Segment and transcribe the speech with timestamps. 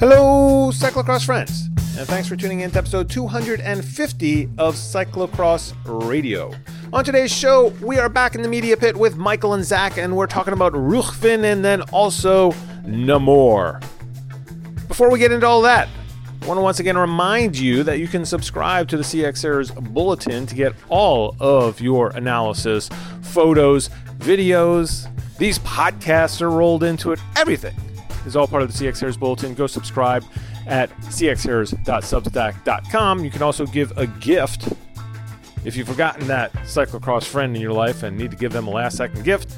[0.00, 1.66] Hello, cyclocross friends,
[1.98, 6.50] and thanks for tuning in to episode 250 of Cyclocross Radio.
[6.90, 10.16] On today's show, we are back in the media pit with Michael and Zach, and
[10.16, 12.54] we're talking about Rucphen and then also
[12.86, 13.78] Namur.
[14.88, 15.86] Before we get into all that,
[16.40, 20.46] I want to once again remind you that you can subscribe to the CXHairs bulletin
[20.46, 22.88] to get all of your analysis,
[23.20, 25.14] photos, videos.
[25.36, 27.76] These podcasts are rolled into it, everything
[28.26, 29.54] is all part of the CX Hairs Bulletin.
[29.54, 30.24] Go subscribe
[30.66, 33.24] at cxhairs.substack.com.
[33.24, 34.72] You can also give a gift
[35.64, 38.70] if you've forgotten that cyclocross friend in your life and need to give them a
[38.70, 39.54] last second gift.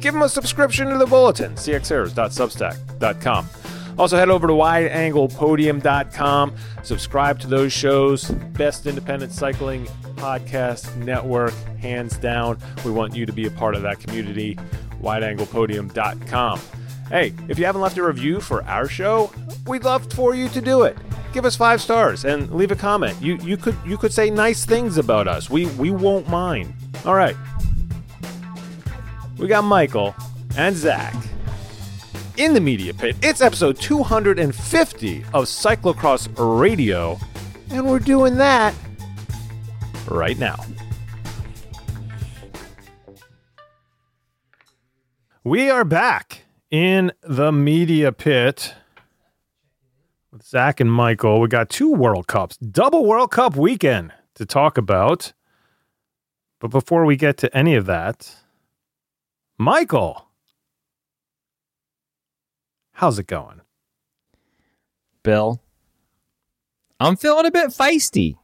[0.00, 3.48] Give them a subscription to the bulletin, cxhairs.substack.com.
[3.96, 6.56] Also, head over to wideanglepodium.com.
[6.82, 8.24] Subscribe to those shows.
[8.24, 12.58] Best independent cycling podcast network, hands down.
[12.84, 14.58] We want you to be a part of that community.
[15.00, 16.60] Wideanglepodium.com.
[17.08, 19.30] Hey, if you haven't left a review for our show,
[19.66, 20.96] we'd love for you to do it.
[21.32, 23.20] Give us five stars and leave a comment.
[23.20, 25.50] You you could you could say nice things about us.
[25.50, 26.72] We we won't mind.
[27.04, 27.36] All right.
[29.36, 30.14] We got Michael
[30.56, 31.14] and Zach
[32.36, 33.16] in the media pit.
[33.20, 37.18] It's episode 250 of Cyclocross Radio,
[37.70, 38.74] and we're doing that
[40.08, 40.64] right now.
[45.42, 46.43] We are back
[46.74, 48.74] in the media pit
[50.32, 51.40] with Zach and Michael.
[51.40, 55.32] We got two World Cups, double World Cup weekend to talk about.
[56.58, 58.34] But before we get to any of that,
[59.56, 60.26] Michael,
[62.94, 63.60] how's it going?
[65.22, 65.62] Bill,
[66.98, 68.36] I'm feeling a bit feisty.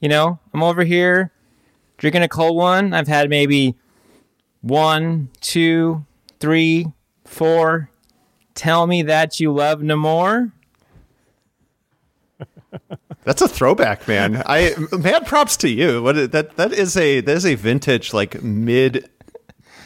[0.00, 1.30] You know, I'm over here
[1.98, 2.94] drinking a cold one.
[2.94, 3.74] I've had maybe
[4.62, 6.06] one, two,
[6.40, 6.86] three,
[7.28, 7.90] four.
[8.54, 10.50] Tell me that you love Namur.
[13.24, 14.42] That's a throwback, man.
[14.46, 16.02] I mad props to you.
[16.02, 19.08] What that that is a that is a vintage like mid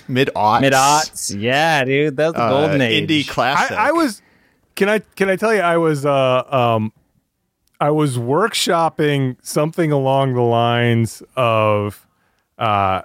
[0.09, 2.17] mid aughts Mid aughts, yeah, dude.
[2.17, 3.09] That's the uh, golden age.
[3.09, 3.77] indie classic.
[3.77, 4.23] I, I was
[4.77, 6.93] can I can I tell you I was uh um
[7.81, 12.07] I was workshopping something along the lines of
[12.59, 13.03] uh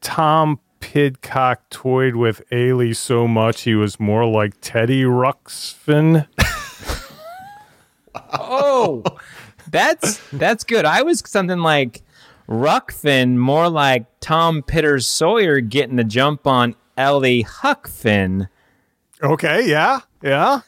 [0.00, 6.26] Tom Pidcock toyed with Eli so much he was more like Teddy Ruxpin.
[8.34, 9.02] Oh,
[9.70, 10.84] that's that's good.
[10.84, 12.02] I was something like
[12.48, 18.48] Rucphen, more like Tom Pitters Sawyer getting the jump on Eli Huckfin.
[19.22, 20.60] Okay, yeah, yeah.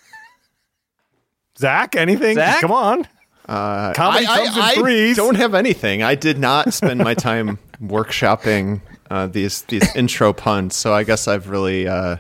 [1.59, 2.37] Zach, anything?
[2.37, 2.63] Zach?
[2.63, 3.07] Come on.
[3.47, 5.17] uh, Comedy I, comes in I, I threes.
[5.17, 6.03] don't have anything.
[6.03, 8.81] I did not spend my time workshopping
[9.11, 12.17] uh, these these intro puns, so I guess I've really uh,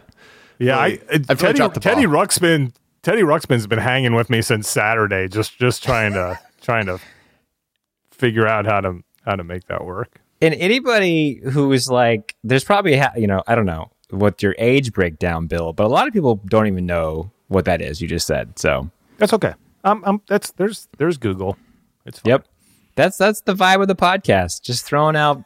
[0.59, 2.03] Yeah, Really- I, uh, I've Teddy, dropped the Teddy.
[2.05, 2.73] Ruxpin.
[3.03, 6.99] Teddy Ruxpin's been hanging with me since Saturday, just just trying to trying to
[8.11, 10.21] figure out how to how to make that work.
[10.43, 14.55] And anybody who is like, there's probably, ha- you know, I don't know what your
[14.59, 18.03] age breakdown, Bill, but a lot of people don't even know what that is.
[18.03, 18.91] You just said so.
[19.19, 19.55] That's okay.
[19.85, 21.57] Um, um, that's there's there's Google.
[22.05, 22.31] It's fine.
[22.33, 22.47] Yep.
[22.97, 24.63] That's that's the vibe of the podcast.
[24.63, 25.43] Just throwing out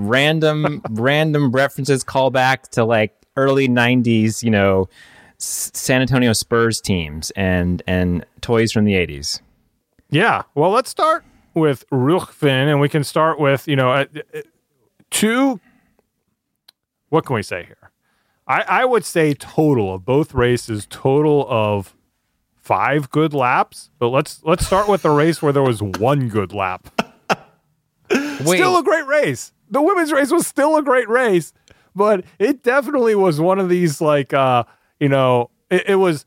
[0.00, 4.88] random random references, callback to like early '90s, you know,
[5.38, 9.40] S- San Antonio Spurs teams and and toys from the '80s.
[10.10, 10.42] Yeah.
[10.54, 11.24] Well, let's start
[11.54, 14.40] with Rucphen, and we can start with you know uh, uh,
[15.10, 15.60] two.
[17.08, 17.90] What can we say here?
[18.46, 21.94] I I would say total of both races, total of
[22.56, 23.90] five good laps.
[23.98, 26.88] But let's let's start with the race where there was one good lap.
[28.10, 29.52] Wait, Still a great race.
[29.70, 31.52] The women's race was still a great race,
[31.94, 34.64] but it definitely was one of these like uh
[34.98, 36.26] you know it, it was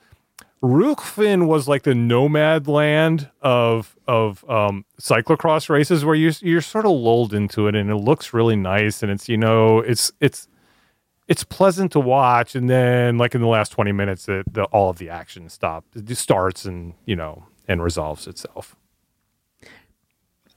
[0.63, 6.85] Rucphen was like the nomad land of of um, cyclocross races where you you're sort
[6.85, 10.47] of lulled into it and it looks really nice and it's you know it's it's
[11.27, 12.55] it's pleasant to watch.
[12.55, 15.87] And then like in the last 20 minutes it, the, all of the action stops
[16.17, 18.75] starts and you know and resolves itself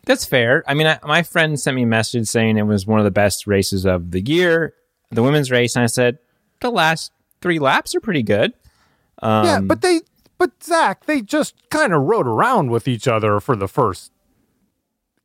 [0.06, 0.64] That's fair.
[0.66, 3.10] I mean, I, my friend sent me a message saying it was one of the
[3.10, 4.74] best races of the year,
[5.10, 6.18] the women's race, and I said
[6.60, 7.12] the last
[7.42, 8.54] three laps are pretty good.
[9.20, 10.02] Um, yeah but they
[10.36, 14.12] but Zach they just kind of rode around with each other for the first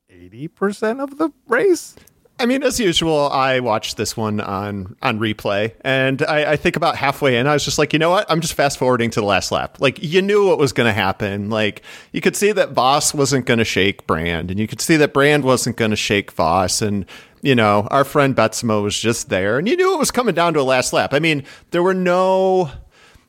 [0.10, 1.96] 80% of the race
[2.42, 6.76] I mean, as usual, I watched this one on on replay, and I, I think
[6.76, 8.26] about halfway in, I was just like, you know what?
[8.30, 9.80] I'm just fast forwarding to the last lap.
[9.80, 11.52] Like, you knew what was going to happen.
[11.52, 14.98] Like, you could see that Vos wasn't going to shake Brand, and you could see
[14.98, 17.06] that Brand wasn't going to shake Vos, and
[17.44, 20.54] you know, our friend Betsema was just there, and you knew it was coming down
[20.56, 21.14] to a last lap.
[21.14, 22.72] I mean, there were no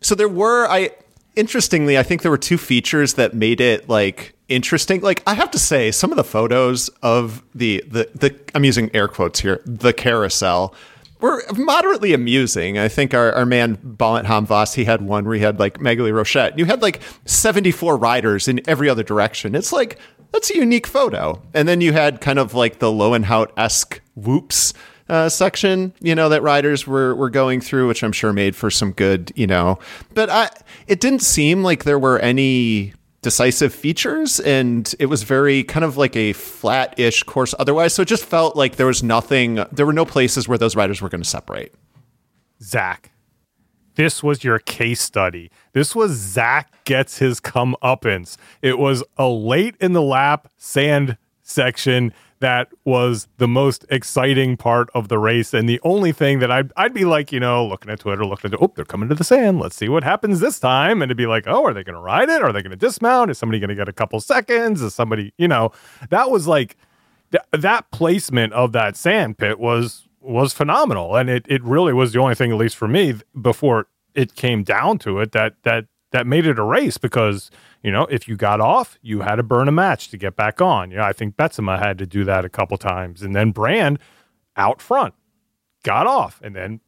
[0.01, 0.91] So there were I
[1.37, 5.01] interestingly, I think there were two features that made it like interesting.
[5.01, 8.91] Like I have to say, some of the photos of the the the I'm using
[8.95, 10.75] air quotes here, the carousel
[11.21, 12.79] were moderately amusing.
[12.79, 16.13] I think our, our man Balint Hamvas, he had one where he had like Maghalie
[16.13, 16.59] Rochette.
[16.59, 19.55] You had like 74 riders in every other direction.
[19.55, 19.99] It's like
[20.33, 21.41] that's a unique photo.
[21.55, 24.75] And then you had kind of like the Loenhout esque whoops
[25.09, 28.71] uh, section, you know, that riders were, were going through, which I'm sure made for
[28.71, 29.79] some good, you know.
[30.15, 30.49] But I,
[30.87, 35.97] it didn't seem like there were any decisive features, and it was very kind of
[35.97, 37.95] like a flat ish course otherwise.
[37.95, 41.01] So it just felt like there was nothing, there were no places where those riders
[41.01, 41.73] were going to separate.
[42.61, 43.13] Zach,
[43.95, 45.51] this was your case study.
[45.73, 48.37] This was Zach gets his comeuppance.
[48.61, 54.91] It was a late in the lap sand section that was the most exciting part
[54.95, 55.55] of the race.
[55.55, 58.53] And the only thing that I'd, I'd be like, you know, looking at Twitter, looking
[58.53, 59.61] at, oh, they're coming to the sand.
[59.61, 61.01] Let's see what happens this time.
[61.01, 62.43] And it'd be like, oh, are they going to ride it?
[62.43, 63.31] Are they going to dismount?
[63.31, 64.83] Is somebody going to get a couple seconds?
[64.83, 65.71] Is somebody, you know,
[66.11, 66.77] that was like,
[67.31, 72.13] th- that placement of that sand pit was was phenomenal and it, it really was
[72.13, 75.87] the only thing at least for me before it came down to it that that
[76.13, 77.51] that made it a race because
[77.83, 80.61] you know if you got off you had to burn a match to get back
[80.61, 80.91] on.
[80.91, 83.23] You know i think betsema had to do that a couple times.
[83.23, 83.99] And then brand
[84.57, 85.15] out front
[85.83, 86.81] got off and then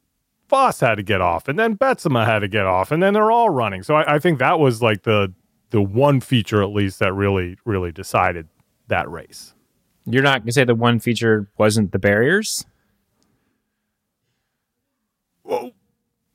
[0.48, 3.30] Vos had to get off and then betsema had to get off and then they're
[3.30, 3.82] all running.
[3.82, 5.32] So I, I think that was like the
[5.70, 8.48] the one feature at least that really really decided
[8.88, 9.54] that race.
[10.06, 12.66] You're not going to say the one feature wasn't the barriers?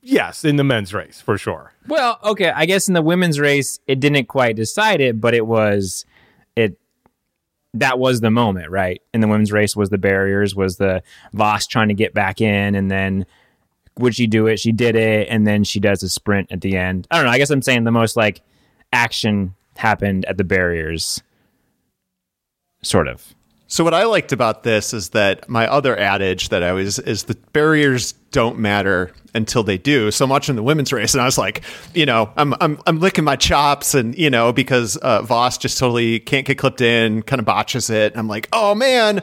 [0.02, 3.80] Yes in the men's race for sure Well, okay, I guess in the women's race
[3.86, 6.04] it didn't quite decide it, but it was
[6.56, 6.78] it
[7.74, 9.00] that was the moment, right?
[9.14, 11.02] In the women's race was the barriers, was the
[11.32, 13.26] Vos trying to get back in and then
[13.98, 14.58] would she do it?
[14.58, 17.06] She did it and then she does a sprint at the end.
[17.10, 18.42] I don't know, I guess I'm saying the most like
[18.92, 21.22] action happened at the barriers
[22.82, 23.34] sort of.
[23.70, 27.22] So what I liked about this is that my other adage that I was is
[27.22, 30.10] the barriers don't matter until they do.
[30.10, 31.62] So I'm watching the women's race and I was like,
[31.94, 35.78] you know, I'm I'm I'm licking my chops and you know because uh, Vos just
[35.78, 38.16] totally can't get clipped in, kind of botches it.
[38.16, 39.22] I'm like, oh man.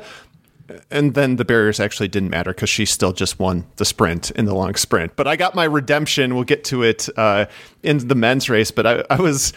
[0.92, 4.46] And then the barriers actually didn't matter because she still just won the sprint in
[4.46, 5.18] the long sprint.
[5.18, 6.36] But I got my redemption.
[6.36, 7.48] We'll get to it uh,
[7.84, 8.72] in the men's race.
[8.72, 9.52] But I, I was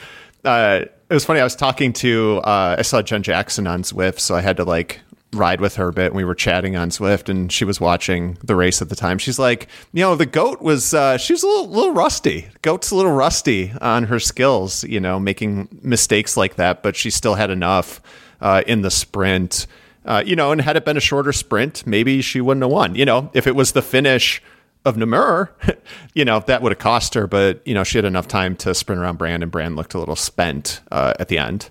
[0.44, 1.40] uh, it was funny.
[1.40, 4.64] I was talking to uh, I saw Jen Jackson on Zwift, so I had to
[4.64, 5.00] like
[5.32, 6.06] ride with her a bit.
[6.06, 9.18] And we were chatting on Zwift, and she was watching the race at the time.
[9.18, 12.48] She's like, you know, the goat was uh, she was a little, little rusty.
[12.62, 17.10] Goat's a little rusty on her skills, you know, making mistakes like that, but she
[17.10, 18.00] still had enough
[18.40, 19.66] uh, in the sprint.
[20.04, 22.94] Uh, you know, and had it been a shorter sprint, maybe she wouldn't have won.
[22.94, 24.40] You know, if it was the finish
[24.84, 25.50] of Namur,
[26.14, 28.74] you know, that would have cost her, but, you know, she had enough time to
[28.74, 31.70] sprint around Brand, and Brand looked a little spent uh, at the end.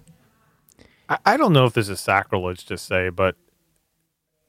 [1.07, 3.35] I, I don't know if this is sacrilege to say, but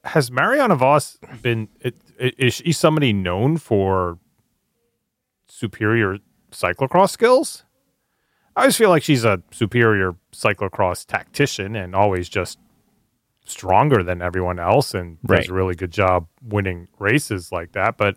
[0.04, 1.68] has Marianne Vos been?
[1.80, 4.18] It, it, is she somebody known for
[5.46, 6.18] superior
[6.52, 7.64] cyclocross skills?
[8.56, 12.58] I always feel like she's a superior cyclocross tactician and always just
[13.44, 15.38] stronger than everyone else and Right.
[15.40, 17.96] does a really good job winning races like that.
[17.96, 18.16] But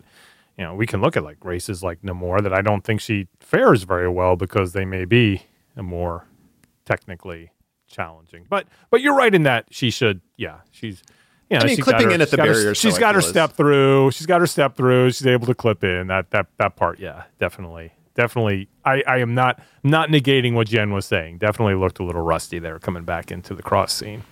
[0.58, 3.28] you know, we can look at like races like Namur that I don't think she
[3.40, 5.42] fares very well because they may be
[5.76, 6.26] a more
[6.84, 7.50] technically
[7.88, 8.46] challenging.
[8.48, 10.20] But but you're right in that she should.
[10.36, 11.02] Yeah, she's.
[11.50, 13.20] You know, I mean, clipping her- in at the got her- She's I got her
[13.20, 14.10] step through.
[14.12, 15.10] She's got her step through.
[15.10, 16.98] She's able to clip in that that that part.
[16.98, 18.68] Yeah, definitely, definitely.
[18.84, 21.38] I I am not not negating what Jen was saying.
[21.38, 24.22] Definitely looked a little rusty there coming back into the cross scene.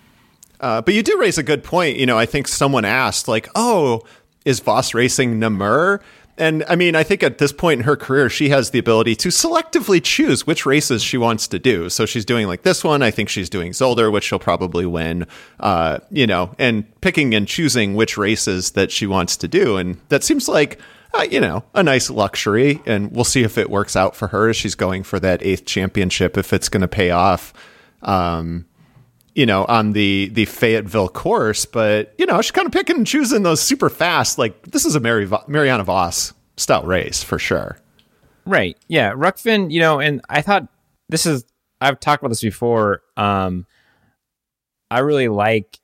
[0.59, 1.97] Uh, but you do raise a good point.
[1.97, 4.01] You know, I think someone asked, like, oh,
[4.45, 6.01] is Vos racing Namur?
[6.37, 9.15] And I mean, I think at this point in her career, she has the ability
[9.17, 11.89] to selectively choose which races she wants to do.
[11.89, 13.03] So she's doing like this one.
[13.03, 15.27] I think she's doing Zolder, which she'll probably win,
[15.59, 19.77] uh, you know, and picking and choosing which races that she wants to do.
[19.77, 20.79] And that seems like,
[21.13, 22.81] uh, you know, a nice luxury.
[22.87, 25.65] And we'll see if it works out for her as she's going for that eighth
[25.65, 27.53] championship, if it's going to pay off.
[28.01, 28.65] Um,
[29.35, 33.07] you know, on the the Fayetteville course, but you know, she's kind of picking and
[33.07, 34.37] choosing those super fast.
[34.37, 37.77] Like this is a Mary Marianne Vos style race for sure.
[38.45, 38.77] Right.
[38.87, 39.13] Yeah.
[39.13, 40.67] Rucphen, you know, and I thought
[41.09, 41.45] this is
[41.81, 43.01] I've talked about this before.
[43.17, 43.65] Um
[44.91, 45.79] I really like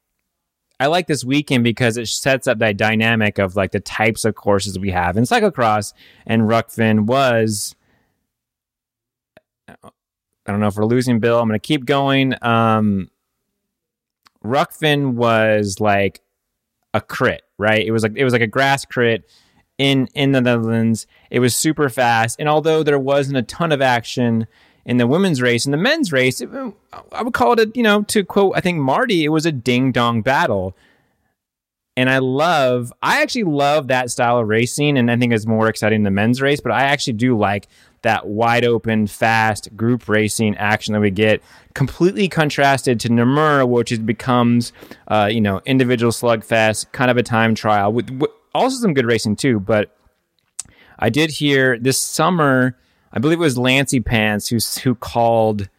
[0.79, 4.35] I like this weekend because it sets up that dynamic of like the types of
[4.35, 5.93] courses we have in cyclocross
[6.25, 7.75] and Rucphen was
[9.67, 11.39] I don't know if we're losing Bill.
[11.39, 12.35] I'm going to keep going.
[12.43, 13.09] Um
[14.43, 16.21] Rucphen was like
[16.93, 17.85] a crit, right?
[17.85, 19.29] It was like it was like a grass crit
[19.77, 21.07] in in the Netherlands.
[21.29, 24.47] It was super fast, and although there wasn't a ton of action
[24.85, 26.49] in the women's race and the men's race, it,
[27.11, 29.51] I would call it a you know to quote I think Marty, it was a
[29.51, 30.75] ding dong battle.
[31.97, 35.67] And I love, I actually love that style of racing, and I think it's more
[35.67, 36.61] exciting than the men's race.
[36.61, 37.67] But I actually do like
[38.01, 41.41] that wide open, fast group racing action that we get,
[41.73, 44.73] completely contrasted to Namur, which is, becomes,
[45.07, 49.05] uh, you know, individual slugfest, kind of a time trial with, with also some good
[49.05, 49.59] racing too.
[49.59, 49.95] But
[50.97, 52.77] I did hear this summer,
[53.11, 55.69] I believe it was Lancey Pants who who called,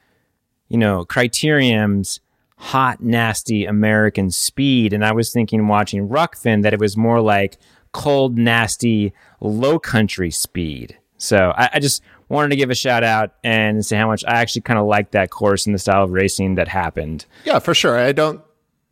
[0.69, 2.21] you know, criteriums
[2.61, 4.93] hot, nasty American speed.
[4.93, 7.57] And I was thinking watching Rucphen that it was more like
[7.93, 10.99] cold, nasty, low country speed.
[11.21, 14.41] So I, I just wanted to give a shout out and say how much I
[14.41, 17.27] actually kind of like that course and the style of racing that happened.
[17.45, 17.99] Yeah, for sure.
[17.99, 18.41] I don't.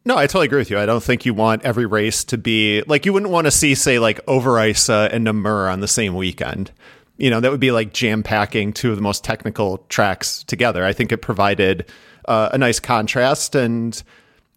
[0.04, 0.78] No, I totally agree with you.
[0.78, 3.74] I don't think you want every race to be like you wouldn't want to see,
[3.74, 6.70] say, like Overijse and Namur on the same weekend.
[7.16, 10.84] You know, that would be like jam packing two of the most technical tracks together.
[10.84, 11.90] I think it provided
[12.26, 14.00] uh, a nice contrast and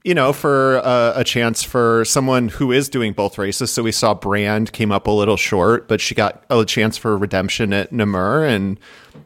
[0.04, 3.72] you know, for a chance for someone who is doing both races.
[3.72, 7.16] So we saw Brand came up a little short, but she got a chance for
[7.16, 8.44] redemption at Namur.
[8.46, 8.80] And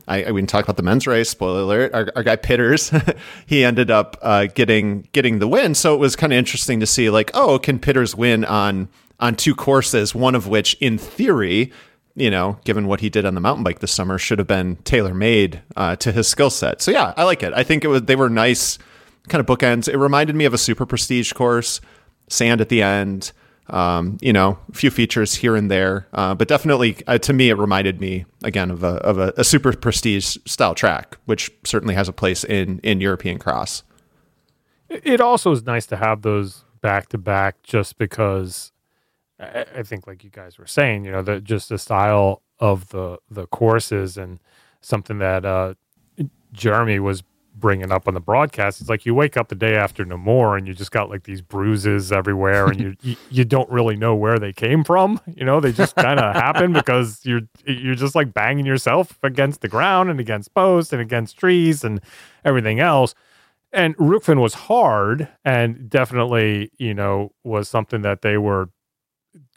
[0.08, 1.30] I, I we can talk about the men's race.
[1.30, 2.92] Spoiler alert: our, our guy Pitters,
[3.46, 5.76] he ended up uh, getting getting the win.
[5.76, 8.90] So it was kind of interesting to see, like, oh, can Pitters win on
[9.20, 11.72] on two courses, one of which, in theory,
[12.16, 14.76] you know, given what he did on the mountain bike this summer, should have been
[14.78, 16.82] tailor made uh, to his skill set.
[16.82, 17.54] So yeah, I like it.
[17.54, 18.78] I think it was they were nice
[19.28, 19.88] kind of bookends.
[19.88, 21.82] It reminded me of a super prestige course,
[22.30, 23.32] sand at the end,
[23.68, 27.50] um, you know, a few features here and there, uh, but definitely uh, to me
[27.50, 31.96] it reminded me again of a of a, a, super prestige style track, which certainly
[31.96, 33.84] has a place in in European cross.
[34.88, 38.72] It also is nice to have those back to back, just because
[39.40, 43.18] I, think, like you guys were saying, you know, that just the style of the
[43.30, 44.40] the courses and
[44.82, 45.74] something that uh,
[46.54, 47.24] Jeremy was
[47.56, 48.82] bringing up on the broadcast.
[48.82, 51.42] It's like you wake up the day after Namur and you just got like these
[51.42, 55.20] bruises everywhere, and you you, you don't really know where they came from.
[55.28, 59.62] You know, they just kind of happen because you're you're just like banging yourself against
[59.62, 62.02] the ground and against posts and against trees and
[62.44, 63.16] everything else.
[63.72, 68.70] And Rucphen was hard and definitely, you know, was something that they were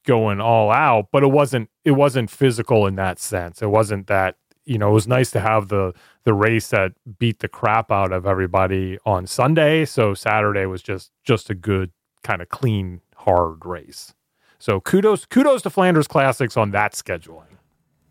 [0.04, 3.62] going all out, but it wasn't it wasn't physical in that sense.
[3.62, 4.36] It wasn't that
[4.68, 5.94] you know, it was nice to have the
[6.28, 9.86] the race that beat the crap out of everybody on Sunday.
[9.86, 11.90] So Saturday was just just a good
[12.22, 14.12] kind of clean, hard race.
[14.58, 17.56] So kudos kudos to Flanders Classics on that scheduling.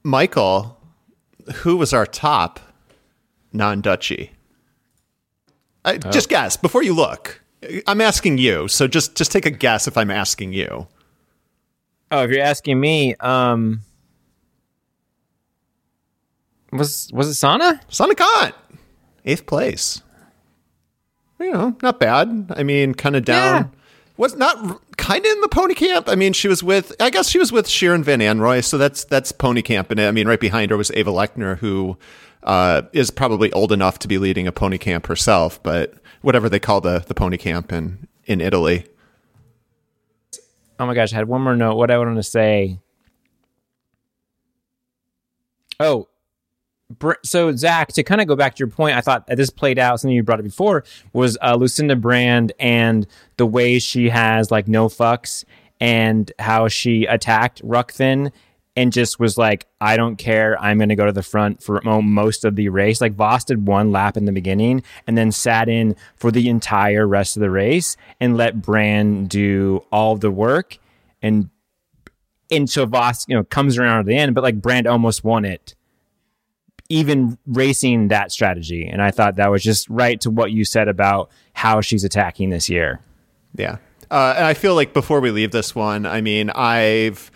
[0.01, 0.79] Michael,
[1.57, 2.59] who was our top
[3.53, 4.31] non Dutchy?
[5.85, 5.95] Oh.
[6.09, 7.43] Just guess before you look.
[7.85, 10.87] I'm asking you, so just just take a guess if I'm asking you.
[12.09, 13.81] Oh, if you're asking me, um,
[16.71, 17.79] was was it Sanne?
[17.89, 18.55] Sanne Cant,
[19.25, 20.01] eighth place.
[21.39, 22.51] You know, not bad.
[22.55, 23.63] I mean, kind of down.
[23.63, 23.69] Yeah.
[24.17, 26.09] Was not kind of in the pony camp.
[26.09, 26.91] I mean, she was with.
[26.99, 29.91] I guess she was with Shirin Van Anrooij, so that's that's pony camp.
[29.91, 31.99] And I mean, right behind her was Eva Lechner, who
[32.41, 36.59] uh, is probably old enough to be leading a pony camp herself, but whatever they
[36.59, 38.87] call the the pony camp in in Italy.
[40.79, 41.75] Oh my gosh, I had one more note.
[41.75, 42.79] What I wanted to say.
[45.79, 46.07] Oh,
[47.23, 49.99] so Zach, to kind of go back to your point, I thought this played out
[49.99, 53.05] something you brought up before was uh, Lucinda Brand and
[53.37, 55.43] the way she has like no fucks
[55.79, 58.31] and how she attacked Rucphen
[58.75, 60.59] and just was like, I don't care.
[60.61, 63.01] I'm going to go to the front for most of the race.
[63.01, 67.07] Like Vos did one lap in the beginning and then sat in for the entire
[67.07, 70.77] rest of the race and let Brand do all the work.
[71.21, 71.49] And
[72.49, 75.43] and so Vos, you know, comes around at the end, but like Brand almost won
[75.43, 75.75] it
[76.89, 78.87] even racing that strategy.
[78.87, 82.49] And I thought that was just right to what you said about how she's attacking
[82.49, 83.01] this year.
[83.55, 83.77] Yeah.
[84.09, 87.29] Uh, and I feel like before we leave this one, I mean, I've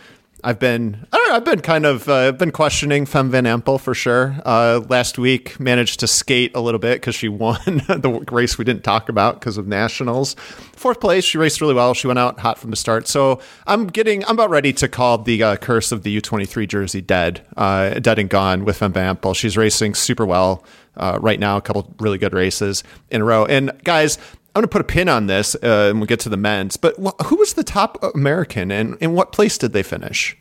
[0.43, 3.79] I've been I don't know, I've been kind of uh, been questioning Fem Van Empel
[3.79, 4.35] for sure.
[4.45, 8.65] Uh, last week managed to skate a little bit because she won the race we
[8.65, 10.35] didn't talk about because of nationals.
[10.75, 11.93] Fourth place, she raced really well.
[11.93, 13.07] She went out hot from the start.
[13.07, 17.01] So I'm getting I'm about ready to call the uh, curse of the U23 jersey
[17.01, 19.35] dead, uh, dead and gone with Fem Van Empel.
[19.35, 20.63] She's racing super well.
[20.97, 23.45] Uh, right now, a couple really good races in a row.
[23.45, 24.17] And guys,
[24.53, 26.75] I'm going to put a pin on this uh, and we'll get to the men's.
[26.77, 30.35] But wh- who was the top American and in what place did they finish?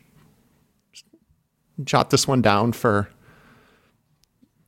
[1.83, 3.09] Jot this one down for.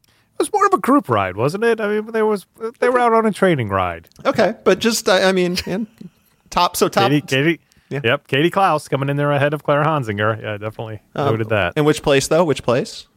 [0.05, 1.79] It was more of a group ride, wasn't it?
[1.79, 2.45] I mean, there was
[2.79, 4.09] they were out on a training ride.
[4.25, 5.57] Okay, but just I mean,
[6.49, 7.09] top so top.
[7.11, 7.59] Katie, Katie,
[7.89, 7.99] Yeah.
[8.03, 8.27] Yep.
[8.27, 10.41] Katie Clouse coming in there ahead of Claire Honsinger.
[10.41, 11.73] Yeah, definitely Um, noted that.
[11.77, 12.43] In which place though?
[12.45, 13.07] Which place?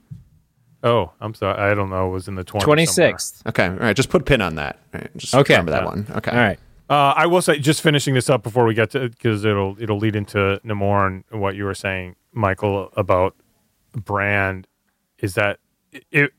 [0.82, 1.58] Oh, I'm sorry.
[1.58, 2.08] I don't know.
[2.08, 3.42] It was in the 20 Twenty sixth.
[3.46, 3.96] Okay, all right.
[3.96, 4.78] Just put a pin on that.
[4.94, 5.54] All right, just Okay.
[5.54, 5.88] remember that Yeah.
[5.88, 6.06] one.
[6.16, 6.30] Okay.
[6.30, 6.58] All right.
[6.88, 9.98] Uh, I will say, just finishing this up before we get to because it'll it'll
[9.98, 13.34] lead into Namur and what you were saying, Michael, about
[13.92, 14.68] brand.
[15.18, 15.58] Is that
[16.12, 16.32] it?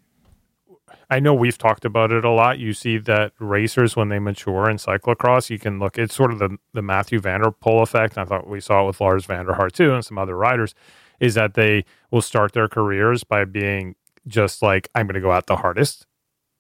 [1.10, 2.60] I know we've talked about it a lot.
[2.60, 5.98] You see that racers when they mature in cyclocross, you can look.
[5.98, 8.18] It's sort of the the Matthew Van der Poel effect.
[8.18, 10.74] I thought we saw it with Lars van der Haar too, and some other riders.
[11.20, 13.96] Is that they will start their careers by being
[14.28, 16.06] just like I'm going to go out the hardest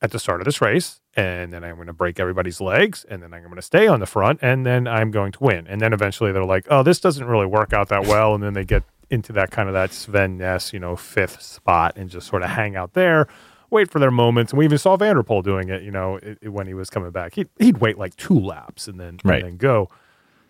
[0.01, 3.21] at the start of this race, and then I'm going to break everybody's legs, and
[3.23, 5.65] then I'm going to stay on the front, and then I'm going to win.
[5.67, 8.53] And then eventually they're like, oh, this doesn't really work out that well, and then
[8.53, 12.27] they get into that kind of that Sven Nys, you know, fifth spot, and just
[12.27, 13.27] sort of hang out there,
[13.71, 14.51] wait for their moments.
[14.51, 16.75] And we even saw Van der Poel doing it, you know, it, it- when he
[16.75, 17.33] was coming back.
[17.33, 19.41] He'd, he'd wait like two laps and then Right.
[19.41, 19.89] and then go.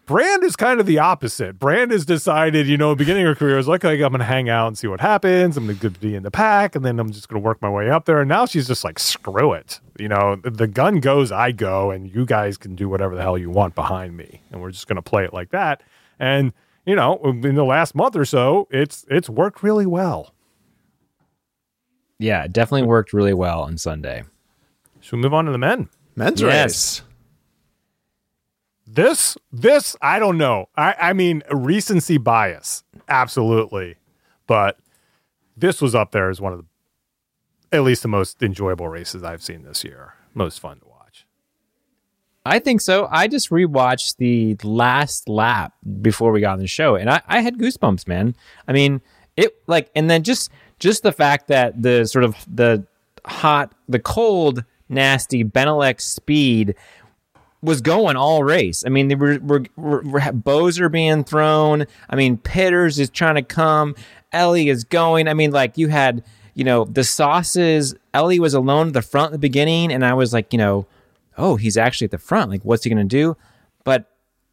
[0.08, 1.60] Brand is kind of the opposite.
[1.60, 4.26] Brand has decided, you know, beginning of her career is like, okay, I'm going to
[4.26, 5.58] hang out and see what happens.
[5.58, 7.70] I'm going to be in the pack, and then I'm just going to work my
[7.70, 8.22] way up there.
[8.22, 9.82] And now she's just like, screw it.
[10.00, 13.38] You know, the gun goes, I go, and you guys can do whatever the hell
[13.38, 15.84] you want behind me, and we're just going to play it like that.
[16.20, 16.54] And
[16.86, 20.34] you know, in the last month or so, it's it's worked really well.
[22.18, 24.24] Yeah, it definitely worked really well on Sunday.
[25.02, 25.90] Should we move on to the men?
[26.16, 26.50] Men's Yes.
[26.50, 27.02] race.
[28.88, 30.70] This, this, I don't know.
[30.78, 33.98] I, I mean, recency bias, absolutely,
[34.48, 34.80] but
[35.58, 36.66] this was up there as one of the,
[37.76, 40.14] at least the most enjoyable races I've seen this year.
[40.34, 41.26] Most fun to watch.
[42.46, 43.10] I think so.
[43.12, 47.42] I just rewatched the last lap before we got on the show, and I, I
[47.42, 48.36] had goosebumps, man.
[48.70, 49.02] I mean,
[49.36, 52.86] it like, and then just just the fact that the sort of the
[53.26, 56.76] hot, the cold, nasty Benelux speed
[57.62, 58.84] was going all race.
[58.86, 61.86] I mean, they were, were, were, were bows are being thrown.
[62.10, 63.96] I mean, Pitters is trying to come.
[64.34, 65.28] Eli is going.
[65.28, 66.24] I mean, like you had,
[66.54, 67.96] you know, the sauces.
[68.16, 70.86] Eli was alone at the front at the beginning, and I was like, you know,
[71.38, 72.52] oh, he's actually at the front.
[72.52, 73.38] Like, what's he to do?
[73.84, 74.10] But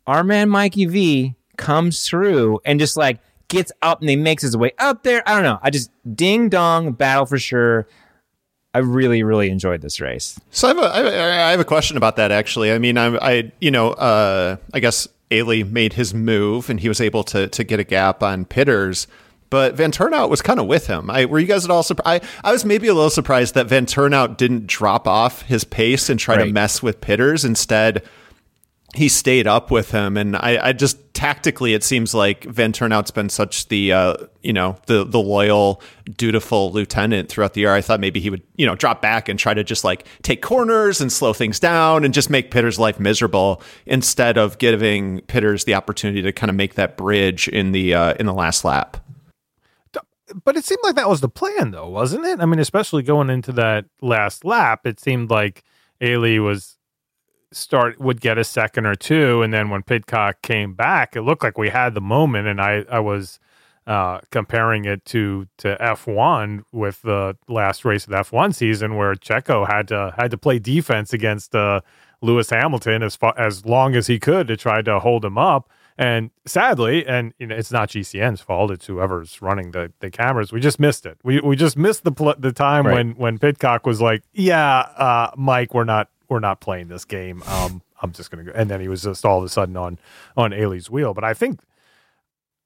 [0.06, 4.56] our man Mikey V comes through and just like gets up and he makes his
[4.56, 5.22] way up there.
[5.26, 5.58] I don't know.
[5.62, 7.86] I just ding dong battle for sure.
[8.74, 10.38] I really, really enjoyed this race.
[10.50, 12.72] So I have a, I have a, I have a question about that actually.
[12.72, 16.88] I mean, I, I you know, uh, I guess Eli made his move and he
[16.88, 19.06] was able to to get a gap on Pitters,
[19.48, 21.08] but Vanthourenhout was kind of with him.
[21.08, 22.24] I were you guys at all surprised?
[22.24, 26.18] I, I was maybe a little surprised that Vanthourenhout didn't drop off his pace and
[26.18, 27.44] try to mess with Pitters.
[27.44, 28.02] Instead,
[28.94, 33.28] he stayed up with him and I, I just tactically it seems like Vanthourenhout's been
[33.28, 35.80] such the uh, you know the the loyal
[36.16, 39.38] dutiful lieutenant throughout the year I thought maybe he would you know drop back and
[39.38, 43.00] try to just like take corners and slow things down and just make Pitter's life
[43.00, 47.94] miserable instead of giving Pitters the opportunity to kind of make that bridge in the
[47.94, 48.96] uh, in the last lap
[50.44, 52.40] But it seemed like that was the plan, though, wasn't it?
[52.40, 55.62] I mean, especially going into that last lap, it seemed like
[56.02, 56.76] Eli was
[57.54, 61.42] start would get a second or two, and then when Pidcock came back, it looked
[61.42, 63.38] like we had the moment, and I I was
[63.86, 68.52] uh, comparing it to to F one with the last race of the F one
[68.52, 71.80] season where Checo had to had to play defense against uh,
[72.22, 75.68] Lewis Hamilton as far as long as he could to try to hold him up.
[75.96, 80.50] And sadly, and you know, it's not GCN's fault; it's whoever's running the, the cameras.
[80.52, 81.18] We just missed it.
[81.22, 82.94] We we just missed the pl- the time Right.
[82.94, 87.42] when when Pidcock was like, "Yeah, uh, Mike, we're not we're not playing this game.
[87.44, 89.98] Um, I'm just gonna go." And then he was just all of a sudden on
[90.36, 91.14] on Eli's wheel.
[91.14, 91.60] But I think,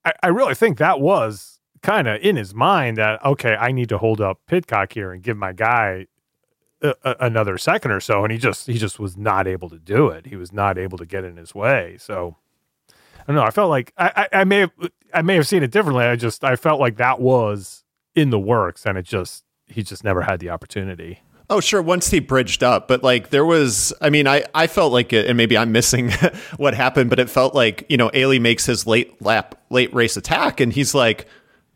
[0.05, 3.88] I, I really think that was kind of in his mind that okay, I need
[3.90, 6.07] to hold up Pidcock here and give my guy
[6.83, 9.79] a, a, another second or so, and he just he just was not able to
[9.79, 10.27] do it.
[10.27, 11.97] He was not able to get in his way.
[11.99, 12.37] So
[12.88, 13.42] I don't know.
[13.42, 14.73] I felt like I, I, I may have
[15.12, 16.05] I may have seen it differently.
[16.05, 20.05] I just I felt like that was in the works, and it just he just
[20.05, 21.21] never had the opportunity.
[21.50, 21.80] Oh, sure.
[21.80, 25.26] Once he bridged up, but like there was, I mean, I, I felt like it,
[25.26, 26.11] and maybe I'm missing
[26.58, 30.18] what happened, but it felt like, you know, Eli makes his late lap, late race
[30.18, 31.26] attack, and he's like,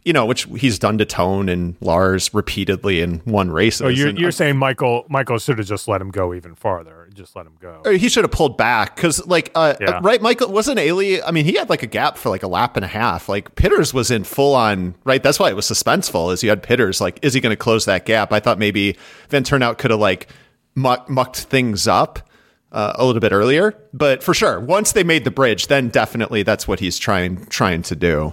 [0.05, 3.77] you know, which he's done to Toon and Lars repeatedly in one race.
[3.77, 7.37] So you're you're saying Michael Michael should have just let him go even farther, just
[7.37, 7.83] let him go.
[7.93, 10.01] he should have pulled back because, like, uh, Yeah.
[10.03, 11.21] right, Michael wasn't Eli.
[11.25, 13.29] I mean, he had like a gap for like a lap and a half.
[13.29, 15.23] Like Pitters was in full on right.
[15.23, 16.33] That's why it was suspenseful.
[16.33, 18.33] Is you had Pitters like, is he going to close that gap?
[18.33, 18.97] I thought maybe
[19.31, 20.29] Vanthourenhout could have like
[20.75, 22.29] muck, mucked things up
[22.73, 26.43] uh, a little bit earlier, but for sure, once they made the bridge, then definitely
[26.43, 28.33] that's what he's trying trying to do.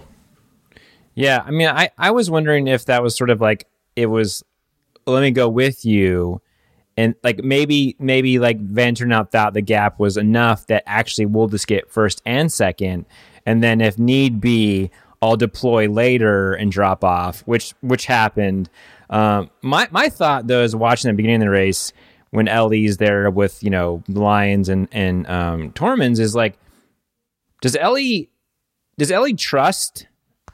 [1.20, 4.42] Yeah, I mean, I, I was wondering if that was sort of like it was,
[5.06, 6.40] let me go with you,
[6.96, 11.66] and like maybe maybe like Vanthourenhout thought the gap was enough that actually we'll just
[11.66, 13.04] get first and second,
[13.44, 18.70] and then if need be, I'll deploy later and drop off, which which happened.
[19.10, 21.92] Um, my my thought though is watching the beginning of the race
[22.30, 26.58] when Eli's there with you know Lions and and um, Tormans is like,
[27.60, 28.28] does Eli
[28.96, 30.06] does Eli trust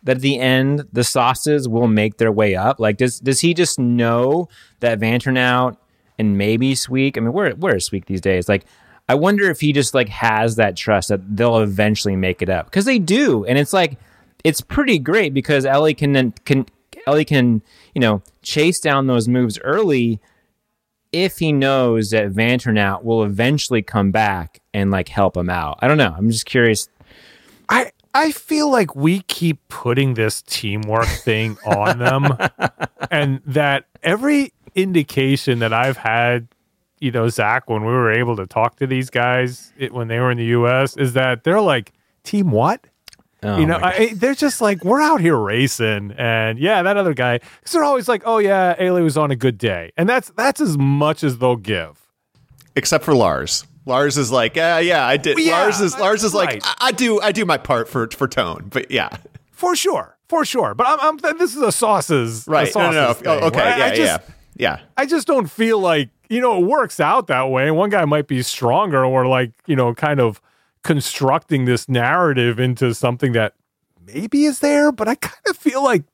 [0.06, 2.80] that at the end the sauces will make their way up?
[2.80, 4.48] Like does does he just know
[4.80, 5.76] that Vanthourenhout
[6.18, 7.16] and maybe Sweeck?
[7.16, 8.48] I mean, where where is Sweeck these days?
[8.48, 8.64] Like.
[9.08, 12.66] I wonder if he just like has that trust that they'll eventually make it up
[12.66, 14.00] because they do, and it's like
[14.42, 16.66] it's pretty great because Eli can then can
[17.08, 17.62] Eli can
[17.94, 20.20] you know chase down those moves early
[21.12, 25.78] if he knows that Vanthourenhout will eventually come back and like help him out.
[25.80, 26.14] I don't know.
[26.16, 26.88] I'm just curious.
[27.68, 32.26] I I feel like we keep putting this teamwork thing on them,
[33.10, 36.48] and that every indication that I've had,
[36.98, 40.18] you know, Zach, when we were able to talk to these guys it, when they
[40.18, 41.92] were in the U.S., is that they're like,
[42.24, 42.86] team what?
[43.42, 43.78] Oh you know.
[43.82, 47.84] I, they're just like, we're out here racing, and yeah, that other guy, because they're
[47.84, 51.22] always like, oh yeah, Eli was on a good day, and that's that's as much
[51.22, 52.00] as they'll give.
[52.74, 53.66] except for Lars.
[53.86, 55.38] Lars is like, yeah, yeah, I did.
[55.38, 56.62] Yeah, Lars is Lars is like, right.
[56.64, 59.08] I, I do, I do my part for for Toon, but yeah,
[59.52, 60.74] For sure, for sure.
[60.74, 62.74] But I'm, I'm this is a sauces, a right.
[62.74, 63.12] No, no, no.
[63.14, 64.18] Thing, okay, where I- yeah, I just, yeah,
[64.56, 64.80] yeah.
[64.96, 67.70] I just don't feel like you know it works out that way.
[67.70, 70.40] One guy might be stronger, or like you know, kind of
[70.82, 73.54] constructing this narrative into something that
[74.04, 76.04] maybe is there, but I kind of feel like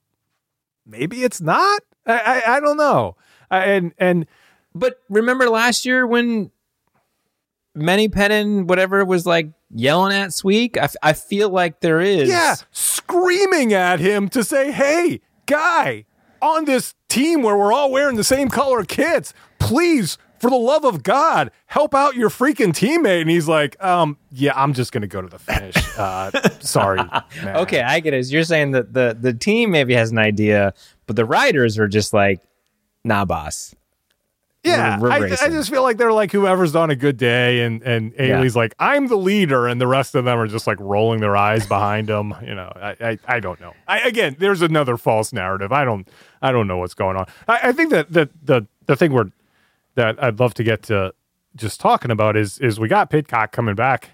[0.87, 1.83] maybe it's not.
[2.07, 3.17] I I, I don't know.
[3.51, 4.27] I, and and
[4.75, 6.51] But remember last year when
[7.75, 10.77] Manny Pettin, whatever, was like yelling at Sweeck?
[10.77, 12.29] I, f- I feel like there is.
[12.29, 16.05] yeah, screaming at him to say, "Hey, guy,
[16.41, 20.85] on this team where we're all wearing the same color kits, please." For the love
[20.85, 23.21] of God, help out your freaking teammate.
[23.21, 25.77] And he's like, um, yeah, I'm just gonna go to the finish.
[25.97, 26.97] Uh, sorry.
[27.45, 28.27] man." Okay, I get it.
[28.29, 30.75] You're saying that the, the team maybe has an idea,
[31.07, 32.41] but the riders are just like,
[33.05, 33.73] nah, boss.
[34.65, 37.63] Yeah, We're- we're I, I just feel like they're like whoever's on a good day,
[37.65, 38.39] and and Yeah.
[38.39, 41.37] Eli's like, I'm the leader, and the rest of them are just like rolling their
[41.37, 42.35] eyes behind them.
[42.43, 43.73] You know, I I, I don't know.
[43.89, 45.73] I, again, there's another false narrative.
[45.73, 46.07] I don't
[46.41, 47.27] I don't know what's going on.
[47.49, 49.31] I, I think that the the the thing we're
[49.97, 51.13] that I'd love to get to
[51.57, 54.11] just talking about is is we got Pidcock coming back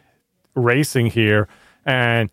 [0.54, 1.46] racing here,
[1.84, 2.30] and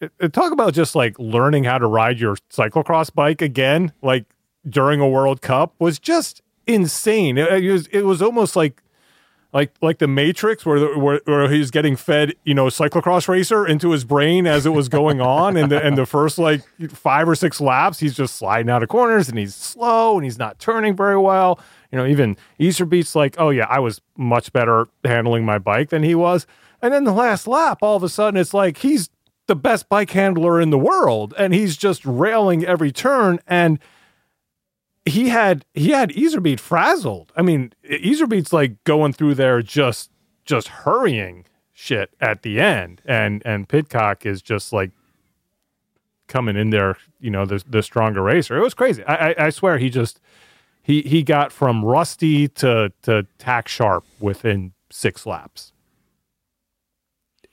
[0.00, 4.24] it- it- talk about just like learning how to ride your cyclocross bike again, like
[4.68, 7.38] during a World Cup, was just insane.
[7.38, 8.82] It, was it was almost like
[9.54, 13.64] like like the Matrix, where, the, where where he's getting fed, you know, cyclocross racer
[13.64, 17.28] into his brain as it was going on, and the and the first like five
[17.28, 20.58] or six laps, he's just sliding out of corners, and he's slow, and he's not
[20.58, 21.60] turning very well.
[21.92, 26.02] You know, even Iserbyt's like, oh yeah, I was much better handling my bike than
[26.02, 26.48] he was,
[26.82, 29.08] and then the last lap, all of a sudden, it's like he's
[29.46, 33.78] the best bike handler in the world, and he's just railing every turn, and
[35.04, 37.32] he had he had Iserbyt frazzled.
[37.36, 40.10] I mean, Iserbyt's like going through there just
[40.44, 44.92] just hurrying shit at the end, and and Pidcock is just like
[46.26, 48.56] coming in there, you know, the the stronger racer.
[48.56, 49.04] It was crazy.
[49.04, 50.20] I I, I swear he just
[50.82, 55.72] he he got from rusty to to tack sharp within six laps.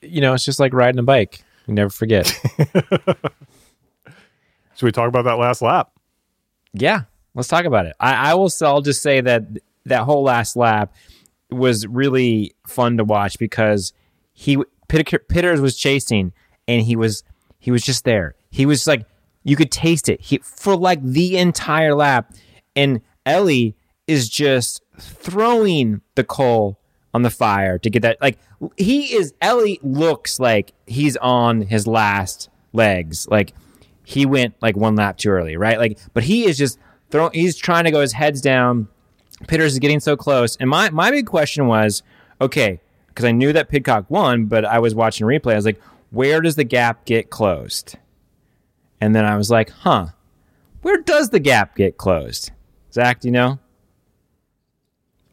[0.02, 1.44] You know, it's just like riding a bike.
[1.68, 2.28] You never forget.
[4.76, 5.92] Should we talk about that last lap?
[6.74, 7.02] yeah,
[7.36, 7.96] let's talk about it.
[8.00, 8.50] I, I will.
[8.62, 9.44] I'll just say that
[9.86, 10.94] that whole last lap
[11.50, 13.94] was really fun to watch because
[14.34, 16.34] he Pitter, Pitters was chasing
[16.68, 17.24] and he was
[17.60, 18.36] he was just there.
[18.50, 19.06] He was like
[19.44, 20.22] you could taste it.
[20.22, 22.34] He for like the entire lap,
[22.76, 23.72] and Eli
[24.08, 26.80] is just throwing the coal
[27.14, 28.22] on the fire to get that.
[28.22, 28.38] Like
[28.78, 29.34] he is.
[29.44, 33.28] Eli looks like he's on his last legs.
[33.30, 33.54] Like
[34.04, 35.78] he went like one lap too early, right?
[35.78, 36.78] Like, but he is just
[37.12, 37.32] throwing.
[37.34, 38.88] He's trying to go his heads down.
[39.48, 42.04] Pitters is getting so close, and my my big question was,
[42.40, 45.54] okay, because I knew that Pidcock won, but I was watching replay.
[45.54, 47.98] I was like, where does the gap get closed?
[49.00, 50.08] And then I was like, huh,
[50.84, 52.52] where does the gap get closed?
[52.94, 53.60] Zach, do you know?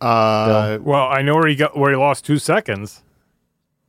[0.00, 3.02] Uh, Well, I know where he got where he lost two seconds.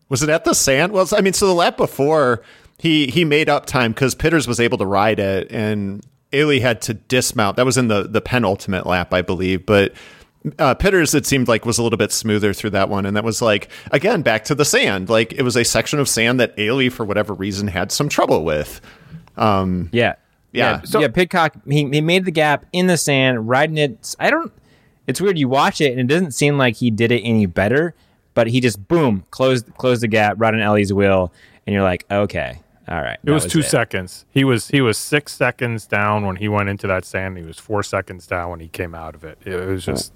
[0.10, 0.92] was it at the sand?
[0.92, 2.42] Well, I mean, so the lap before
[2.78, 6.82] he he made up time because Pitters was able to ride it, and Eli had
[6.84, 7.58] to dismount.
[7.58, 9.94] That was in the the penultimate lap, I believe, but.
[10.58, 13.06] Uh, Pitters, it seemed like, was a little bit smoother through that one.
[13.06, 15.10] And that was like, again, back to the sand.
[15.10, 18.46] Like, it was a section of sand that Eli, for whatever reason, had some trouble
[18.46, 18.80] with.
[19.36, 20.16] Um, Yeah.
[20.54, 20.82] Yeah.
[20.84, 24.16] So, yeah, Pidcock, he, he made the gap in the sand, riding it.
[24.18, 24.54] I don't,
[25.08, 25.38] it's weird.
[25.38, 27.94] You watch it and it doesn't seem like he did it any better,
[28.34, 31.34] but he just boom closed closed the gap right on Eli's wheel,
[31.68, 33.20] and you're like, okay, all right.
[33.24, 34.26] It was, two seconds.
[34.32, 37.38] He was he was six seconds down when he went into that sand.
[37.38, 39.38] He was four seconds down when he came out of it.
[39.46, 40.14] It was just.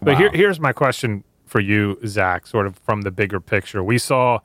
[0.00, 0.18] But Wow.
[0.18, 2.46] here, here's my question for you, Zach.
[2.46, 4.38] Sort of from the bigger picture, we saw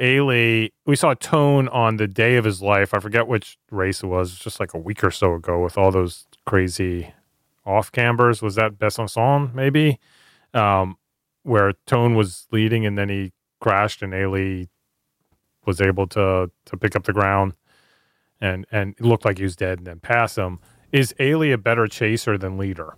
[0.00, 2.92] Eli, we saw Toon on the day of his life.
[2.92, 4.36] I forget which race it was.
[4.36, 7.14] Just like a week or so ago, with all those crazy
[7.64, 8.42] off cambers.
[8.42, 10.00] Was that Besançon maybe?
[10.52, 10.96] Um,
[11.44, 14.64] where Toon was leading and then he crashed and Eli
[15.66, 17.54] was able to to pick up the ground
[18.40, 20.58] and and looked like he was dead and then pass him.
[20.92, 22.94] Is Eli a better chaser than leader?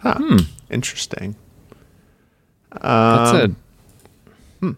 [0.00, 0.14] Huh.
[0.18, 0.36] Hmm.
[0.70, 1.36] Interesting.
[2.70, 3.56] That's um,
[4.62, 4.72] a hmm.